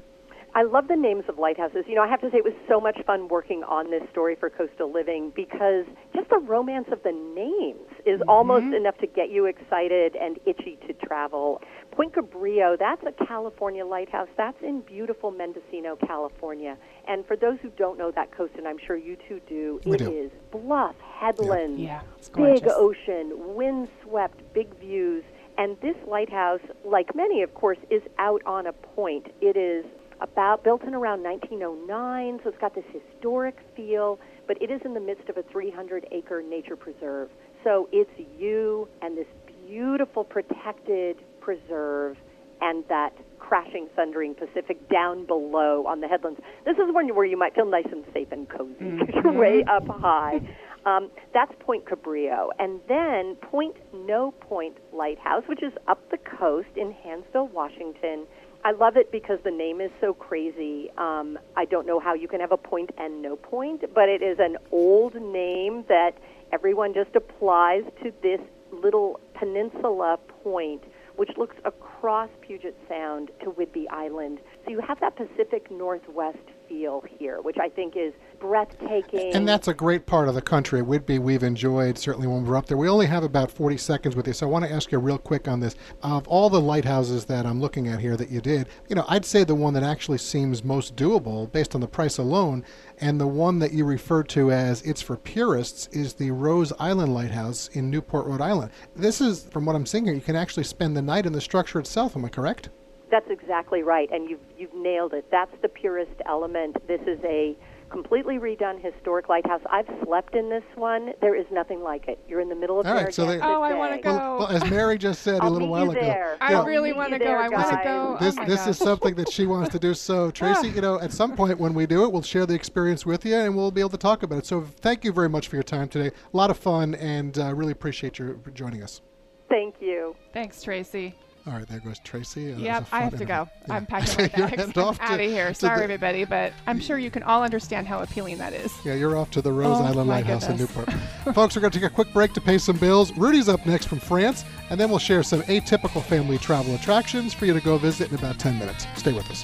[0.60, 1.86] I love the names of lighthouses.
[1.88, 4.36] You know, I have to say it was so much fun working on this story
[4.36, 8.30] for Coastal Living because just the romance of the names is mm-hmm.
[8.30, 11.62] almost enough to get you excited and itchy to travel.
[11.92, 14.28] Point Cabrillo, that's a California lighthouse.
[14.36, 16.76] That's in beautiful Mendocino, California.
[17.08, 19.96] And for those who don't know that coast, and I'm sure you two do, We
[19.96, 20.12] it do.
[20.12, 25.24] is bluff, headlands, Yeah, it's big ocean, windswept, big views.
[25.58, 29.28] And this lighthouse, like many, of course, is out on a point.
[29.40, 29.86] It is
[30.22, 34.94] about built in around 1909, so it's got this historic feel, but it is in
[34.94, 37.30] the midst of a 300-acre nature preserve.
[37.64, 39.28] So it's you and this
[39.68, 42.18] beautiful protected preserve
[42.62, 46.40] and that crashing, thundering Pacific down below on the headlands.
[46.66, 49.64] This is one where you might feel nice and safe and cozy because you're way
[49.64, 50.42] up high.
[50.86, 52.50] Um, that's Point Cabrillo.
[52.58, 58.26] And then Point No Point Lighthouse, which is up the coast in Hansville, Washington.
[58.64, 60.90] I love it because the name is so crazy.
[60.98, 64.22] Um, I don't know how you can have a point and no point, but it
[64.22, 66.12] is an old name that
[66.52, 68.42] everyone just applies to this
[68.72, 70.84] little peninsula point,
[71.16, 74.40] which looks across Puget Sound to Whidbey Island.
[74.66, 76.38] So you have that Pacific Northwest
[76.70, 79.34] feel here, which I think is breathtaking.
[79.34, 80.82] And that's a great part of the country.
[80.82, 82.78] Whidbey, we've enjoyed certainly when we're up there.
[82.78, 85.18] We only have about 40 seconds with you, so I want to ask you real
[85.18, 85.76] quick on this.
[86.04, 89.26] Of all the lighthouses that I'm looking at here that you did, you know, I'd
[89.26, 92.64] say the one that actually seems most doable based on the price alone,
[93.00, 97.14] and the one that you referred to as it's for purists, is the Rose Island
[97.14, 98.72] Lighthouse in Newport, Rhode Island.
[98.96, 101.42] This is, from what I'm seeing here, you can actually spend the night in the
[101.42, 102.16] structure itself.
[102.16, 102.70] Am I correct?
[103.12, 105.26] That's exactly right, and you've you've nailed it.
[105.32, 106.78] That's the purest element.
[106.88, 107.56] This is a
[107.90, 109.62] completely redone historic lighthouse.
[109.68, 111.14] I've slept in this one.
[111.22, 112.20] There is nothing like it.
[112.28, 114.12] You're in the middle of All right, so Narragansett they- Oh, I wanna go.
[114.12, 116.38] Well, well, as Mary just said a I'll little meet while you ago, there.
[116.40, 116.66] I Yeah.
[116.66, 117.26] really want to go.
[117.26, 118.18] there, I want to go.
[118.20, 119.96] This oh my this is something that she wants to do.
[119.96, 123.08] So Tracy, you know, at some point when we do it, we'll share the experience
[123.08, 124.46] with you, and we'll be able to talk about it.
[124.46, 126.12] So thank you very much for your time today.
[126.32, 129.02] A lot of fun, and uh, really appreciate your joining us.
[129.50, 130.16] Thank you.
[130.32, 131.16] Thanks, Tracy.
[131.50, 132.54] All right, there goes Tracy.
[132.58, 133.50] Yep, I have to go.
[133.68, 133.74] Yeah.
[133.76, 134.78] I'm packing my bags.
[134.78, 135.52] I'm out of here.
[135.56, 138.72] Sorry, everybody, but I'm sure you can all understand how appealing that is.
[138.86, 140.58] Yeah, you're off to the Rose Oh, Island Lighthouse in.
[140.58, 140.92] Newport.
[141.34, 143.12] Folks, we're going to take a quick break to pay some bills.
[143.18, 147.48] Rudy's up next from France, and then we'll share some atypical family travel attractions for
[147.48, 148.86] you to go visit in about 10 minutes.
[148.96, 149.44] Stay with us.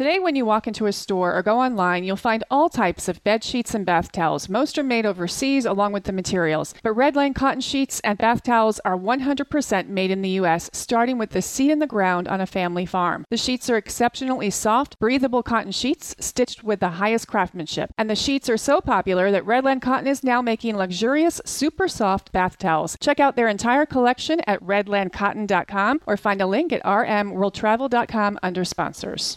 [0.00, 3.22] Today, when you walk into a store or go online, you'll find all types of
[3.22, 4.48] bed sheets and bath towels.
[4.48, 6.72] Most are made overseas along with the materials.
[6.82, 11.32] But Redland cotton sheets and bath towels are 100% made in the U.S., starting with
[11.32, 13.26] the seed in the ground on a family farm.
[13.28, 17.90] The sheets are exceptionally soft, breathable cotton sheets stitched with the highest craftsmanship.
[17.98, 22.32] And the sheets are so popular that Redland Cotton is now making luxurious, super soft
[22.32, 22.96] bath towels.
[23.02, 29.36] Check out their entire collection at redlandcotton.com or find a link at rmworldtravel.com under sponsors.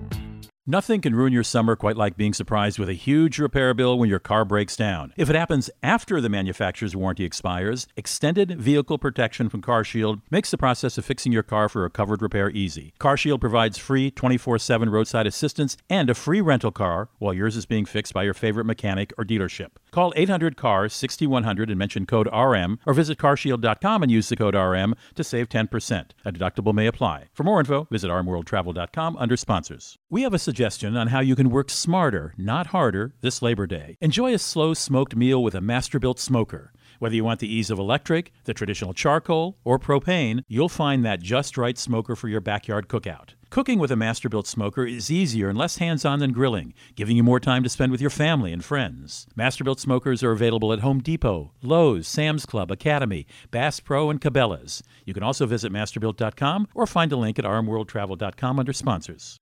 [0.67, 4.09] Nothing can ruin your summer quite like being surprised with a huge repair bill when
[4.09, 5.11] your car breaks down.
[5.17, 10.59] If it happens after the manufacturer's warranty expires, extended vehicle protection from CarShield makes the
[10.59, 12.93] process of fixing your car for a covered repair easy.
[12.99, 17.85] CarShield provides free 24/7 roadside assistance and a free rental car while yours is being
[17.85, 19.69] fixed by your favorite mechanic or dealership.
[19.91, 24.95] Call 800-CARS 6100 and mention code RM or visit carshield.com and use the code RM
[25.15, 26.05] to save 10%.
[26.23, 27.25] A deductible may apply.
[27.33, 29.97] For more info, visit rmworldtravel.com under sponsors.
[30.09, 33.97] We have a suggestion on how you can work smarter, not harder, this Labor Day.
[33.99, 36.71] Enjoy a slow smoked meal with a Masterbuilt smoker.
[36.99, 41.21] Whether you want the ease of electric, the traditional charcoal, or propane, you'll find that
[41.21, 43.31] just right smoker for your backyard cookout.
[43.51, 47.23] Cooking with a Masterbuilt smoker is easier and less hands on than grilling, giving you
[47.23, 49.27] more time to spend with your family and friends.
[49.37, 54.81] Masterbuilt smokers are available at Home Depot, Lowe's, Sam's Club, Academy, Bass Pro, and Cabela's.
[55.03, 59.40] You can also visit masterbuilt.com or find a link at rmworldtravel.com under sponsors.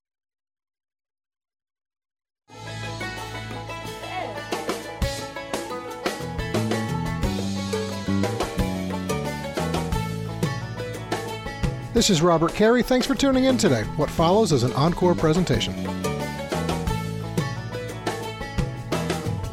[11.99, 12.81] This is Robert Carey.
[12.81, 13.83] Thanks for tuning in today.
[13.97, 15.73] What follows is an encore presentation.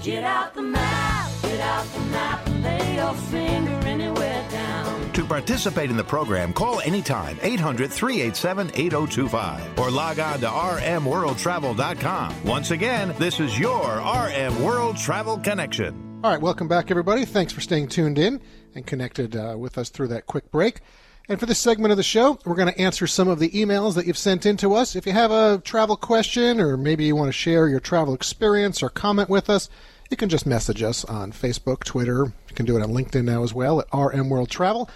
[0.00, 5.12] Get out the map, get out the map, and lay your finger anywhere down.
[5.14, 12.44] To participate in the program, call anytime 800 387 8025 or log on to rmworldtravel.com.
[12.44, 16.20] Once again, this is your RM World Travel Connection.
[16.22, 17.24] All right, welcome back, everybody.
[17.24, 18.40] Thanks for staying tuned in
[18.76, 20.80] and connected uh, with us through that quick break.
[21.28, 23.94] And for this segment of the show, we're going to answer some of the emails
[23.94, 24.94] that you've sent in to us.
[24.94, 28.80] If you have a travel question or maybe you want to share your travel experience
[28.80, 29.68] or comment with us,
[30.08, 32.26] you can just message us on Facebook, Twitter.
[32.48, 34.88] You can do it on LinkedIn now as well at RM World Travel,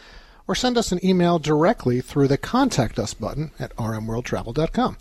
[0.47, 4.99] or send us an email directly through the Contact Us button at rmworldtravel.com.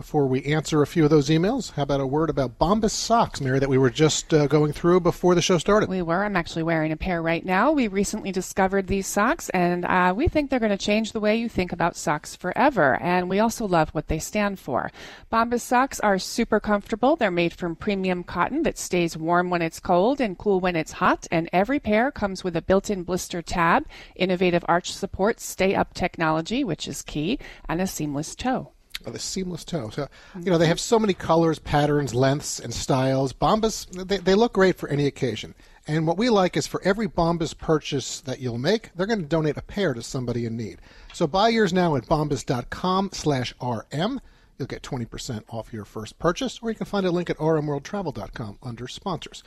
[0.00, 3.38] Before we answer a few of those emails, how about a word about Bombas socks,
[3.38, 5.90] Mary, that we were just uh, going through before the show started?
[5.90, 6.24] We were.
[6.24, 7.70] I'm actually wearing a pair right now.
[7.72, 11.36] We recently discovered these socks, and uh, we think they're going to change the way
[11.36, 12.98] you think about socks forever.
[13.02, 14.90] And we also love what they stand for.
[15.30, 17.14] Bombas socks are super comfortable.
[17.14, 20.92] They're made from premium cotton that stays warm when it's cold and cool when it's
[20.92, 21.26] hot.
[21.30, 23.84] And every pair comes with a built-in blister tab,
[24.16, 27.38] innovative arch support, stay-up technology, which is key,
[27.68, 28.72] and a seamless toe.
[29.06, 29.88] Oh, the seamless toe.
[29.90, 33.32] So, you know, they have so many colors, patterns, lengths, and styles.
[33.32, 35.54] Bombas, they, they look great for any occasion.
[35.86, 39.26] And what we like is for every Bombas purchase that you'll make, they're going to
[39.26, 40.78] donate a pair to somebody in need.
[41.14, 44.20] So buy yours now at bombas.com slash RM.
[44.58, 48.58] You'll get 20% off your first purchase, or you can find a link at rmworldtravel.com
[48.62, 49.42] under sponsors.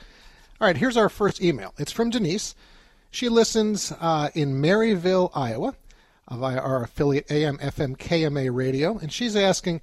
[0.60, 1.72] All right, here's our first email.
[1.78, 2.56] It's from Denise.
[3.10, 5.76] She listens uh, in Maryville, Iowa,
[6.30, 9.80] via our affiliate AM FM KMA radio, and she's asking,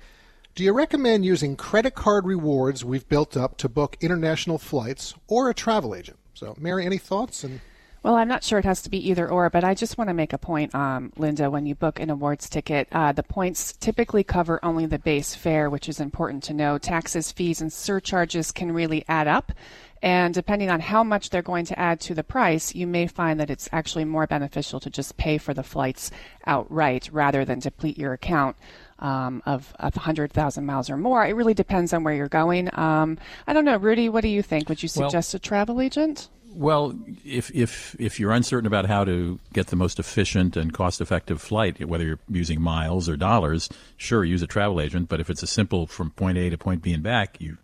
[0.53, 5.49] do you recommend using credit card rewards we've built up to book international flights or
[5.49, 6.19] a travel agent?
[6.33, 7.45] So, Mary, any thoughts?
[7.45, 7.61] And
[8.03, 10.13] Well, I'm not sure it has to be either or, but I just want to
[10.13, 11.49] make a point, um, Linda.
[11.49, 15.69] When you book an awards ticket, uh, the points typically cover only the base fare,
[15.69, 16.77] which is important to know.
[16.77, 19.53] Taxes, fees, and surcharges can really add up.
[20.01, 23.39] And depending on how much they're going to add to the price, you may find
[23.39, 26.09] that it's actually more beneficial to just pay for the flights
[26.47, 28.55] outright rather than deplete your account
[28.99, 31.25] um, of, of 100,000 miles or more.
[31.25, 32.69] It really depends on where you're going.
[32.73, 34.69] Um, I don't know, Rudy, what do you think?
[34.69, 36.29] Would you Well- suggest a travel agent?
[36.53, 41.41] Well, if if if you're uncertain about how to get the most efficient and cost-effective
[41.41, 45.07] flight, whether you're using miles or dollars, sure, use a travel agent.
[45.07, 47.57] But if it's a simple from point A to point B and back, you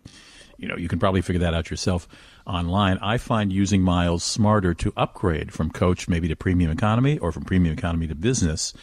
[0.58, 2.08] you know you can probably figure that out yourself
[2.46, 2.98] online.
[2.98, 7.44] I find using miles smarter to upgrade from coach maybe to premium economy or from
[7.44, 8.74] premium economy to business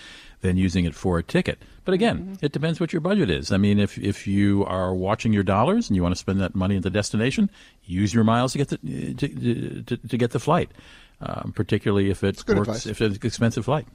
[0.41, 1.59] than using it for a ticket.
[1.83, 3.51] But again, it depends what your budget is.
[3.51, 6.55] I mean, if if you are watching your dollars and you want to spend that
[6.55, 7.49] money at the destination,
[7.83, 10.71] use your miles to get the to, to, to get the flight.
[11.21, 13.87] Um, particularly if it works, if it's an expensive flight.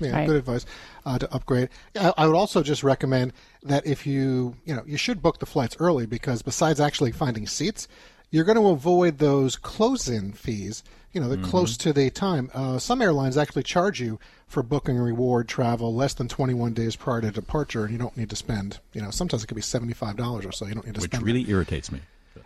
[0.00, 0.64] Yeah, good advice
[1.06, 1.68] uh, to upgrade.
[1.98, 3.32] I, I would also just recommend
[3.62, 7.46] that if you, you know, you should book the flights early because besides actually finding
[7.46, 7.88] seats,
[8.30, 10.84] you're going to avoid those close-in fees.
[11.12, 11.50] You know, they're Mm-hmm.
[11.50, 12.50] close to the time.
[12.52, 17.20] Uh, some airlines actually charge you for booking reward travel less than 21 days prior
[17.22, 18.78] to departure, and you don't need to spend.
[18.92, 20.66] You know, sometimes it could be $75 or so.
[20.66, 21.22] You don't need to Which spend.
[21.22, 22.00] Which really irritates me.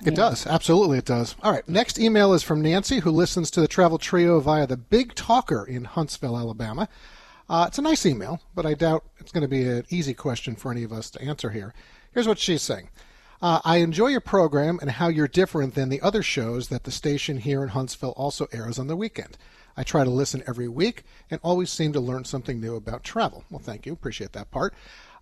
[0.07, 0.47] It does.
[0.47, 1.37] Absolutely, it does.
[1.43, 1.69] All right.
[1.69, 5.65] Next email is from Nancy, who listens to the Travel Trio via the Big Talker
[5.65, 6.89] in Huntsville, Alabama.
[7.49, 10.55] Uh, it's a nice email, but I doubt it's going to be an easy question
[10.57, 11.75] for any of us to answer here.
[12.13, 12.89] Here's what she's saying.
[13.41, 16.93] Uh, I enjoy your program and how you're different than the other shows that the
[16.93, 19.37] station here in Huntsville also airs on the weekend.
[19.77, 23.43] I try to listen every week and always seem to learn something new about travel.
[23.51, 23.93] Well, thank you.
[23.93, 24.75] Appreciate that part.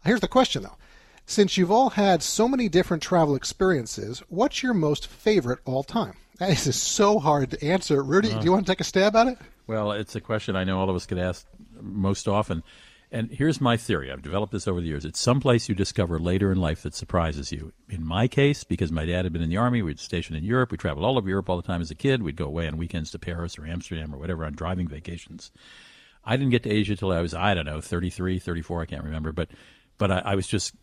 [0.04, 0.76] Here's the question, though.
[1.24, 6.14] Since you've all had so many different travel experiences, what's your most favorite all time?
[6.38, 8.02] That is so hard to answer.
[8.02, 8.38] Rudy, Uh.
[8.38, 9.38] do you want to take a stab at it?
[9.66, 11.46] Well, it's a question I know all of us get asked
[11.82, 12.62] most often.
[13.12, 14.10] And here's my theory.
[14.10, 15.04] I've developed this over the years.
[15.04, 17.72] It's someplace you discover later in life that surprises you.
[17.88, 20.70] In my case, because my dad had been in the army, we'd stationed in Europe.
[20.70, 22.22] We traveled all over Europe all the time as a kid.
[22.22, 25.50] We'd go away on weekends to Paris or Amsterdam or whatever on driving vacations.
[26.24, 29.04] I didn't get to Asia till I was, I don't know, 33, 34, I can't
[29.04, 29.32] remember.
[29.32, 29.50] But,
[29.98, 30.74] but I, I was just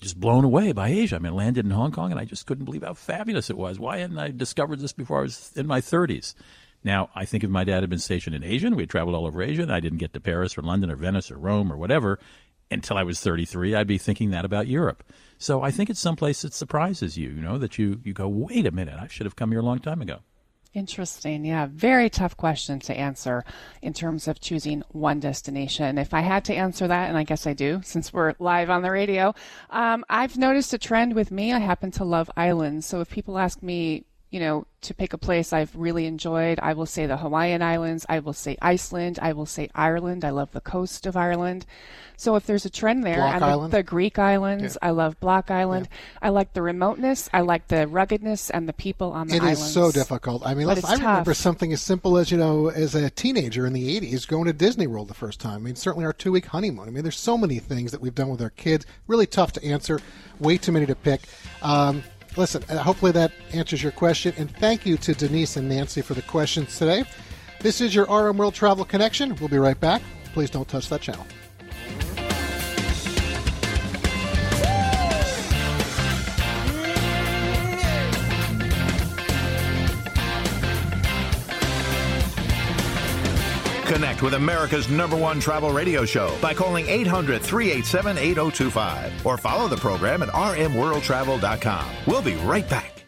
[0.00, 1.16] just blown away by Asia.
[1.16, 3.58] I mean, I landed in Hong Kong and I just couldn't believe how fabulous it
[3.58, 3.78] was.
[3.78, 6.34] Why hadn't I discovered this before I was in my 30s?
[6.82, 9.26] Now, I think if my dad had been stationed in Asia we had traveled all
[9.26, 11.76] over Asia and I didn't get to Paris or London or Venice or Rome or
[11.76, 12.18] whatever
[12.70, 15.02] until I was 33, I'd be thinking that about Europe.
[15.38, 18.66] So I think it's someplace that surprises you, you know, that you, you go, wait
[18.66, 20.20] a minute, I should have come here a long time ago.
[20.72, 21.44] Interesting.
[21.44, 23.44] Yeah, very tough question to answer
[23.82, 25.98] in terms of choosing one destination.
[25.98, 28.82] If I had to answer that, and I guess I do since we're live on
[28.82, 29.34] the radio,
[29.70, 31.52] um, I've noticed a trend with me.
[31.52, 32.86] I happen to love islands.
[32.86, 36.72] So if people ask me, you know, to pick a place I've really enjoyed, I
[36.72, 40.24] will say the Hawaiian Islands, I will say Iceland, I will say Ireland.
[40.24, 41.66] I love the coast of Ireland.
[42.16, 43.72] So if there's a trend there, Block and the, Island?
[43.72, 45.88] the Greek islands, I love Block Island.
[46.20, 49.48] I like the remoteness, I like the ruggedness, and the people on the island.
[49.48, 50.46] It is so difficult.
[50.46, 53.10] I mean, But listen, it's I remember something as simple as, you know, as a
[53.10, 55.56] teenager in the 80s going to Disney World the first time.
[55.56, 56.86] I mean, certainly our two week honeymoon.
[56.86, 58.86] I mean, there's so many things that we've done with our kids.
[59.06, 59.98] Really tough to answer,
[60.38, 61.22] way too many to pick.
[61.62, 62.02] Um,
[62.36, 64.34] listen, uh, hopefully that answers your question.
[64.36, 67.04] And thank you to Denise and Nancy for the questions today.
[67.60, 69.34] This is your RM World Travel Connection.
[69.36, 70.02] We'll be right back.
[70.32, 71.26] Please don't touch that channel.
[83.90, 89.66] Connect with America's number one travel radio show by calling 800 387 8025 or follow
[89.66, 91.86] the program at rmworldtravel.com.
[92.06, 93.02] We'll be right back.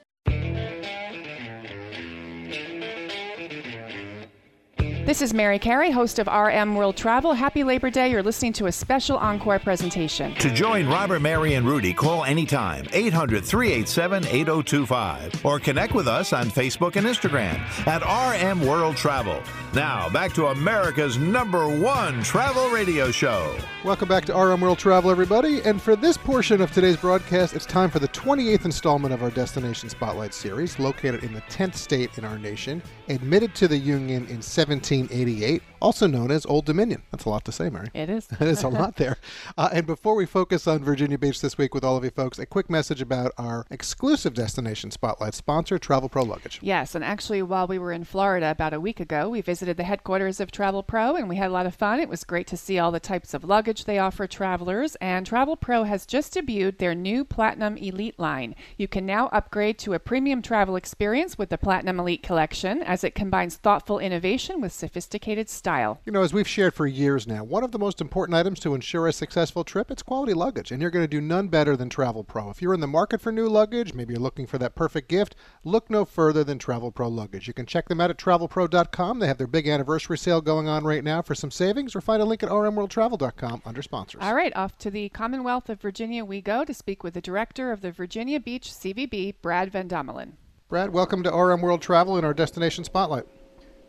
[5.06, 7.32] This is Mary Carey, host of RM World Travel.
[7.32, 8.10] Happy Labor Day.
[8.10, 10.34] You're listening to a special encore presentation.
[10.36, 16.32] To join Robert, Mary, and Rudy, call anytime 800 387 8025 or connect with us
[16.32, 19.40] on Facebook and Instagram at RM World Travel.
[19.74, 23.56] Now, back to America's number one travel radio show.
[23.82, 25.62] Welcome back to RM World Travel, everybody.
[25.62, 29.30] And for this portion of today's broadcast, it's time for the 28th installment of our
[29.30, 34.24] Destination Spotlight series, located in the 10th state in our nation, admitted to the Union
[34.26, 37.02] in 1788, also known as Old Dominion.
[37.10, 37.88] That's a lot to say, Mary.
[37.94, 38.28] It is.
[38.40, 39.16] It is a lot there.
[39.56, 42.38] Uh, and before we focus on Virginia Beach this week with all of you folks,
[42.38, 46.60] a quick message about our exclusive Destination Spotlight sponsor, Travelpro Luggage.
[46.62, 49.84] Yes, and actually, while we were in Florida about a week ago, we visited the
[49.84, 52.00] headquarters of Travelpro and we had a lot of fun.
[52.00, 54.96] It was great to see all the types of luggage they offer travelers.
[54.96, 58.54] And Travelpro has just debuted their new Platinum Elite line.
[58.76, 63.04] You can now upgrade to a premium travel experience with the Platinum Elite collection as
[63.04, 66.00] it combines thoughtful innovation with sophisticated style.
[66.04, 68.74] You know, as we've shared for years now, one of the most important items to
[68.74, 71.88] ensure a successful trip, it's quality luggage, and you're going to do none better than
[71.88, 72.50] Travelpro.
[72.50, 75.34] If you're in the market for new luggage, maybe you're looking for that perfect gift,
[75.64, 77.48] look no further than Travelpro Luggage.
[77.48, 79.18] You can check them out at travelpro.com.
[79.18, 82.20] They have their big anniversary sale going on right now for some savings, or find
[82.20, 84.20] a link at rmworldtravel.com under sponsors.
[84.22, 87.70] All right, off to the Commonwealth of Virginia we go to speak with the director
[87.70, 90.32] of the Virginia Beach CVB, Brad Van Dommelen.
[90.68, 93.26] Brad, welcome to RM World Travel in our Destination Spotlight.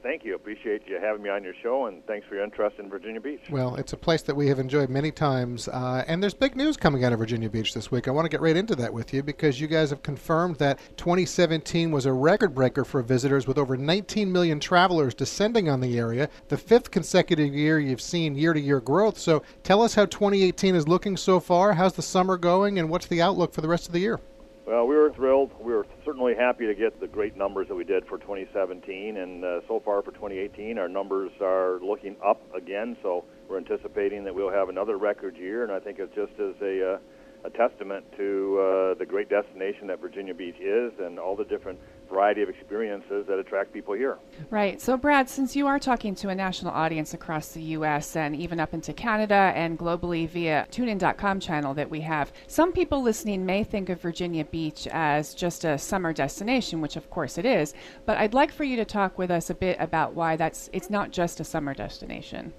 [0.04, 0.36] Thank you.
[0.36, 3.39] Appreciate you having me on your show, and thanks for your interest in Virginia Beach.
[3.49, 6.76] Well, it's a place that we have enjoyed many times, uh, and there's big news
[6.76, 8.10] coming out of Virginia Beach this week.
[8.10, 10.78] I want to get right into that with you because you guys have confirmed that
[10.97, 15.97] 2017 was a record breaker for visitors with over 19 million travelers descending on the
[15.97, 19.18] area, the fifth consecutive year you've seen year to year growth.
[19.18, 21.72] So tell us how 2018 is looking so far.
[21.72, 24.20] How's the summer going, and what's the outlook for the rest of the year?
[24.66, 25.51] Well, we were thrilled.
[25.59, 29.43] We were certainly happy to get the great numbers that we did for 2017, and
[29.43, 32.95] uh, so far for 2018, our numbers are looking up again.
[33.03, 36.55] So we're anticipating that we'll have another record year, and I think it's just as
[36.61, 36.97] a uh,
[37.44, 41.80] a testament to uh, the great destination that Virginia Beach is, and all the different
[42.10, 44.18] variety of experiences that attract people here.
[44.50, 44.80] Right.
[44.80, 48.16] So, Brad, since you are talking to a national audience across the U.S.
[48.16, 53.02] and even up into Canada and globally via TuneIn.com channel that we have, some people
[53.02, 57.46] listening may think of Virginia Beach as just a summer destination, which of course it
[57.46, 57.74] is.
[58.06, 60.89] But I'd like for you to talk with us a bit about why that's it's
[60.89, 62.54] not just a summer destination.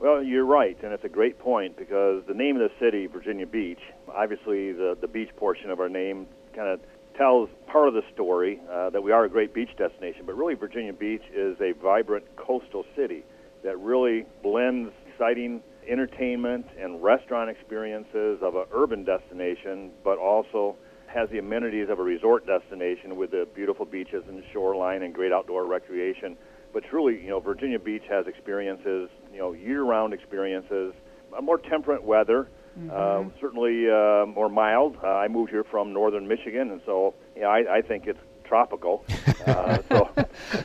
[0.00, 3.46] Well, you're right, and it's a great point because the name of the city, Virginia
[3.46, 3.80] Beach,
[4.14, 6.80] obviously the, the beach portion of our name kind of
[7.16, 10.54] tells part of the story uh, that we are a great beach destination, but really
[10.54, 13.24] Virginia Beach is a vibrant coastal city
[13.64, 21.28] that really blends exciting entertainment and restaurant experiences of an urban destination, but also has
[21.30, 25.66] the amenities of a resort destination with the beautiful beaches and shoreline and great outdoor
[25.66, 26.36] recreation.
[26.72, 30.92] But truly, you know, Virginia Beach has experiences, you know, year-round experiences,
[31.36, 32.48] a more temperate weather,
[32.78, 32.90] Mm-hmm.
[33.28, 34.96] uh, certainly uh, more mild.
[35.02, 38.20] Uh, I moved here from northern Michigan, and so you know, I, I think it's
[38.44, 39.04] tropical.
[39.48, 40.10] Uh, so,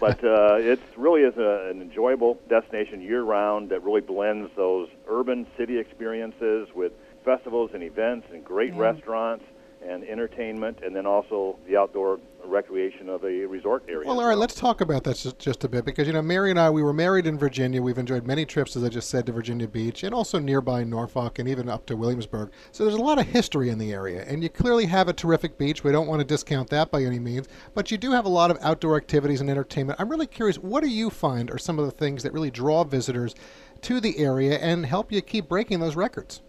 [0.02, 5.48] but uh, it really is a, an enjoyable destination year-round that really blends those urban
[5.58, 6.92] city experiences with
[7.24, 8.80] festivals and events and great Yeah.
[8.82, 9.46] restaurants
[9.88, 14.08] and entertainment, and then also the outdoor recreation of a resort area.
[14.08, 16.50] Well, all right, let's talk about that just, just a bit because, you know, Mary
[16.50, 17.82] and I, we were married in Virginia.
[17.82, 21.40] We've enjoyed many trips, as I just said, to Virginia Beach and also nearby Norfolk
[21.40, 22.52] and even up to Williamsburg.
[22.72, 25.58] So there's a lot of history in the area, and you clearly have a terrific
[25.58, 25.84] beach.
[25.84, 28.52] We don't want to discount that by any means, but you do have a lot
[28.52, 30.00] of outdoor activities and entertainment.
[30.00, 32.84] I'm really curious, what do you find are some of the things that really draw
[32.84, 33.36] visitors
[33.82, 36.42] to the area and help you keep breaking those records?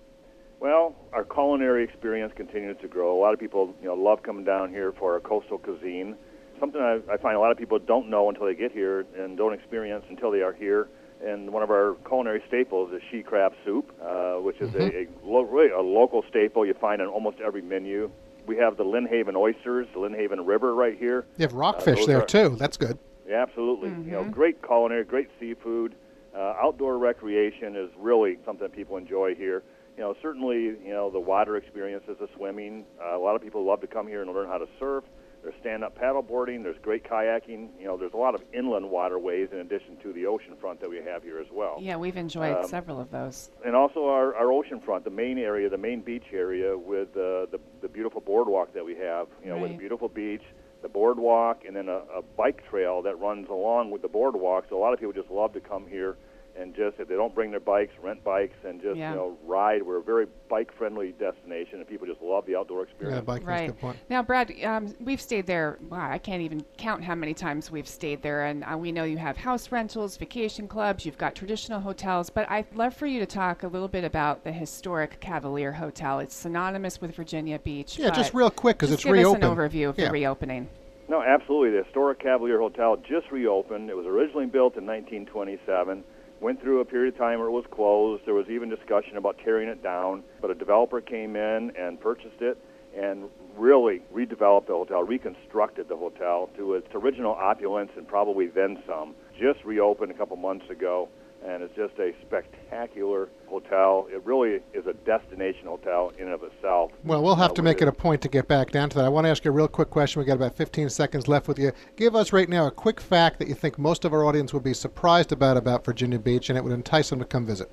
[0.65, 3.15] Well, our culinary experience continues to grow.
[3.15, 6.17] A lot of people, you know, love coming down here for our coastal cuisine.
[6.59, 9.37] Something I, I find a lot of people don't know until they get here and
[9.37, 10.89] don't experience until they are here.
[11.23, 15.07] And one of our culinary staples is she crab soup, uh, which is a, a
[15.23, 18.11] lo- really a local staple you find on almost every menu.
[18.47, 21.27] We have the Lynnhaven oysters, the Lynnhaven River right here.
[21.37, 22.57] You have rockfish those there, are- too.
[22.59, 22.99] That's good.
[23.29, 23.91] Yeah, absolutely.
[23.91, 25.95] You know, great culinary, great seafood.
[26.35, 29.63] Uh, outdoor recreation is really something people enjoy here.
[29.97, 32.85] You know, certainly, you know, the water experiences of swimming.
[33.01, 35.05] Uh, a lot of people love to come here and learn how to surf.
[35.43, 36.63] There's stand-up paddleboarding.
[36.63, 37.69] There's great kayaking.
[37.79, 40.89] You know, there's a lot of inland waterways in addition to the ocean front that
[40.91, 41.77] we have here as well.
[41.81, 43.51] Yeah, we've enjoyed Um, several of those.
[43.65, 47.47] And also our, our ocean front, the main area, the main beach area with uh,
[47.53, 50.43] the, the beautiful boardwalk that we have, you know, with a beautiful beach,
[50.83, 54.65] the boardwalk, and then a, a bike trail that runs along with the boardwalk.
[54.71, 56.17] So a lot of people just love to come here
[56.59, 59.11] and just if they don't bring their bikes, rent bikes, and just Yeah.
[59.11, 59.83] you know ride.
[59.83, 63.27] We're a very bike-friendly destination, and people just love the outdoor experience.
[63.45, 63.73] right.
[64.09, 65.79] Now, Brad, um, we've stayed there.
[65.91, 68.45] Wow, I can't even count how many times we've stayed there.
[68.45, 72.31] And uh, we know you have house rentals, vacation clubs, you've got traditional hotels.
[72.31, 76.21] But I'd love for you to talk a little bit about the historic Cavalier Hotel.
[76.21, 77.99] It's synonymous with Virginia Beach.
[77.99, 79.43] Yeah, just real quick because it's give reopened.
[79.45, 80.07] us an overview of Yeah.
[80.07, 80.69] the reopening.
[81.09, 81.71] No, absolutely.
[81.77, 83.91] The historic Cavalier Hotel just reopened.
[83.91, 86.03] It was originally built in 1927.
[86.45, 88.27] Went through a period of time where it was closed.
[88.27, 92.43] There was even discussion about tearing it down, but a developer came in and purchased
[92.43, 92.59] it
[92.95, 98.77] and really redeveloped the hotel, reconstructed the hotel to its original opulence and probably then
[98.87, 99.15] some.
[99.41, 101.09] Just reopened a couple months ago,
[101.45, 104.09] and it's just a spectacular hotel.
[104.11, 106.91] It really is a destination hotel in and of itself.
[107.05, 109.05] Well, we'll have to make it a point to get back down to that.
[109.05, 110.21] I want to ask you a real quick question.
[110.21, 111.73] We've got about 15 seconds left with you.
[111.97, 114.65] Give us right now a quick fact that you think most of our audience would
[114.65, 117.71] be surprised about about Virginia Beach and it would entice them to come visit.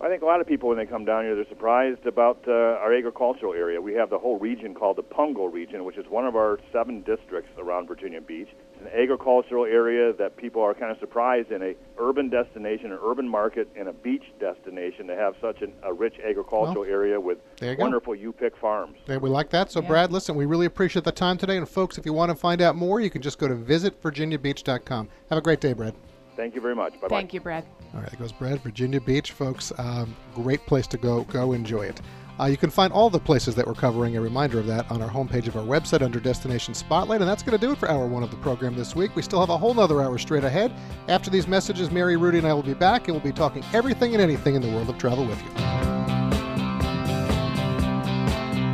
[0.00, 2.52] I think a lot of people, when they come down here, they're surprised about uh,
[2.52, 3.80] our agricultural area.
[3.80, 7.00] We have the whole region called the Pungo region, which is one of our seven
[7.00, 8.48] districts around Virginia Beach.
[8.76, 12.98] It's an agricultural area that people are kind of surprised in a urban destination, an
[13.02, 17.38] urban market, and a beach destination to have such an, a rich agricultural area with
[17.58, 17.82] there you go.
[17.82, 18.96] wonderful U-pick farms.
[19.06, 19.70] Yeah, we like that.
[19.70, 21.56] So, Brad, listen, we really appreciate the time today.
[21.56, 25.08] And, folks, if you want to find out more, you can just go to visitvirginiabeach.com.
[25.30, 25.94] Have a great day, Brad.
[26.36, 26.92] Thank you very much.
[27.00, 27.08] Bye-bye.
[27.08, 27.64] Thank you, Brad.
[27.94, 29.72] All right, there goes Brad, Virginia Beach, folks.
[29.78, 31.24] Um, great place to go.
[31.24, 32.00] Go enjoy it.
[32.38, 35.00] Uh, you can find all the places that we're covering, a reminder of that, on
[35.00, 37.20] our homepage of our website under Destination Spotlight.
[37.20, 39.16] And that's going to do it for hour one of the program this week.
[39.16, 40.72] We still have a whole nother hour straight ahead.
[41.08, 44.12] After these messages, Mary, Rudy, and I will be back, and we'll be talking everything
[44.14, 45.50] and anything in the world of travel with you.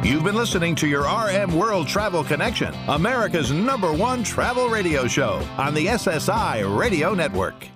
[0.05, 5.47] You've been listening to your RM World Travel Connection, America's number one travel radio show
[5.57, 7.69] on the SSI Radio Network.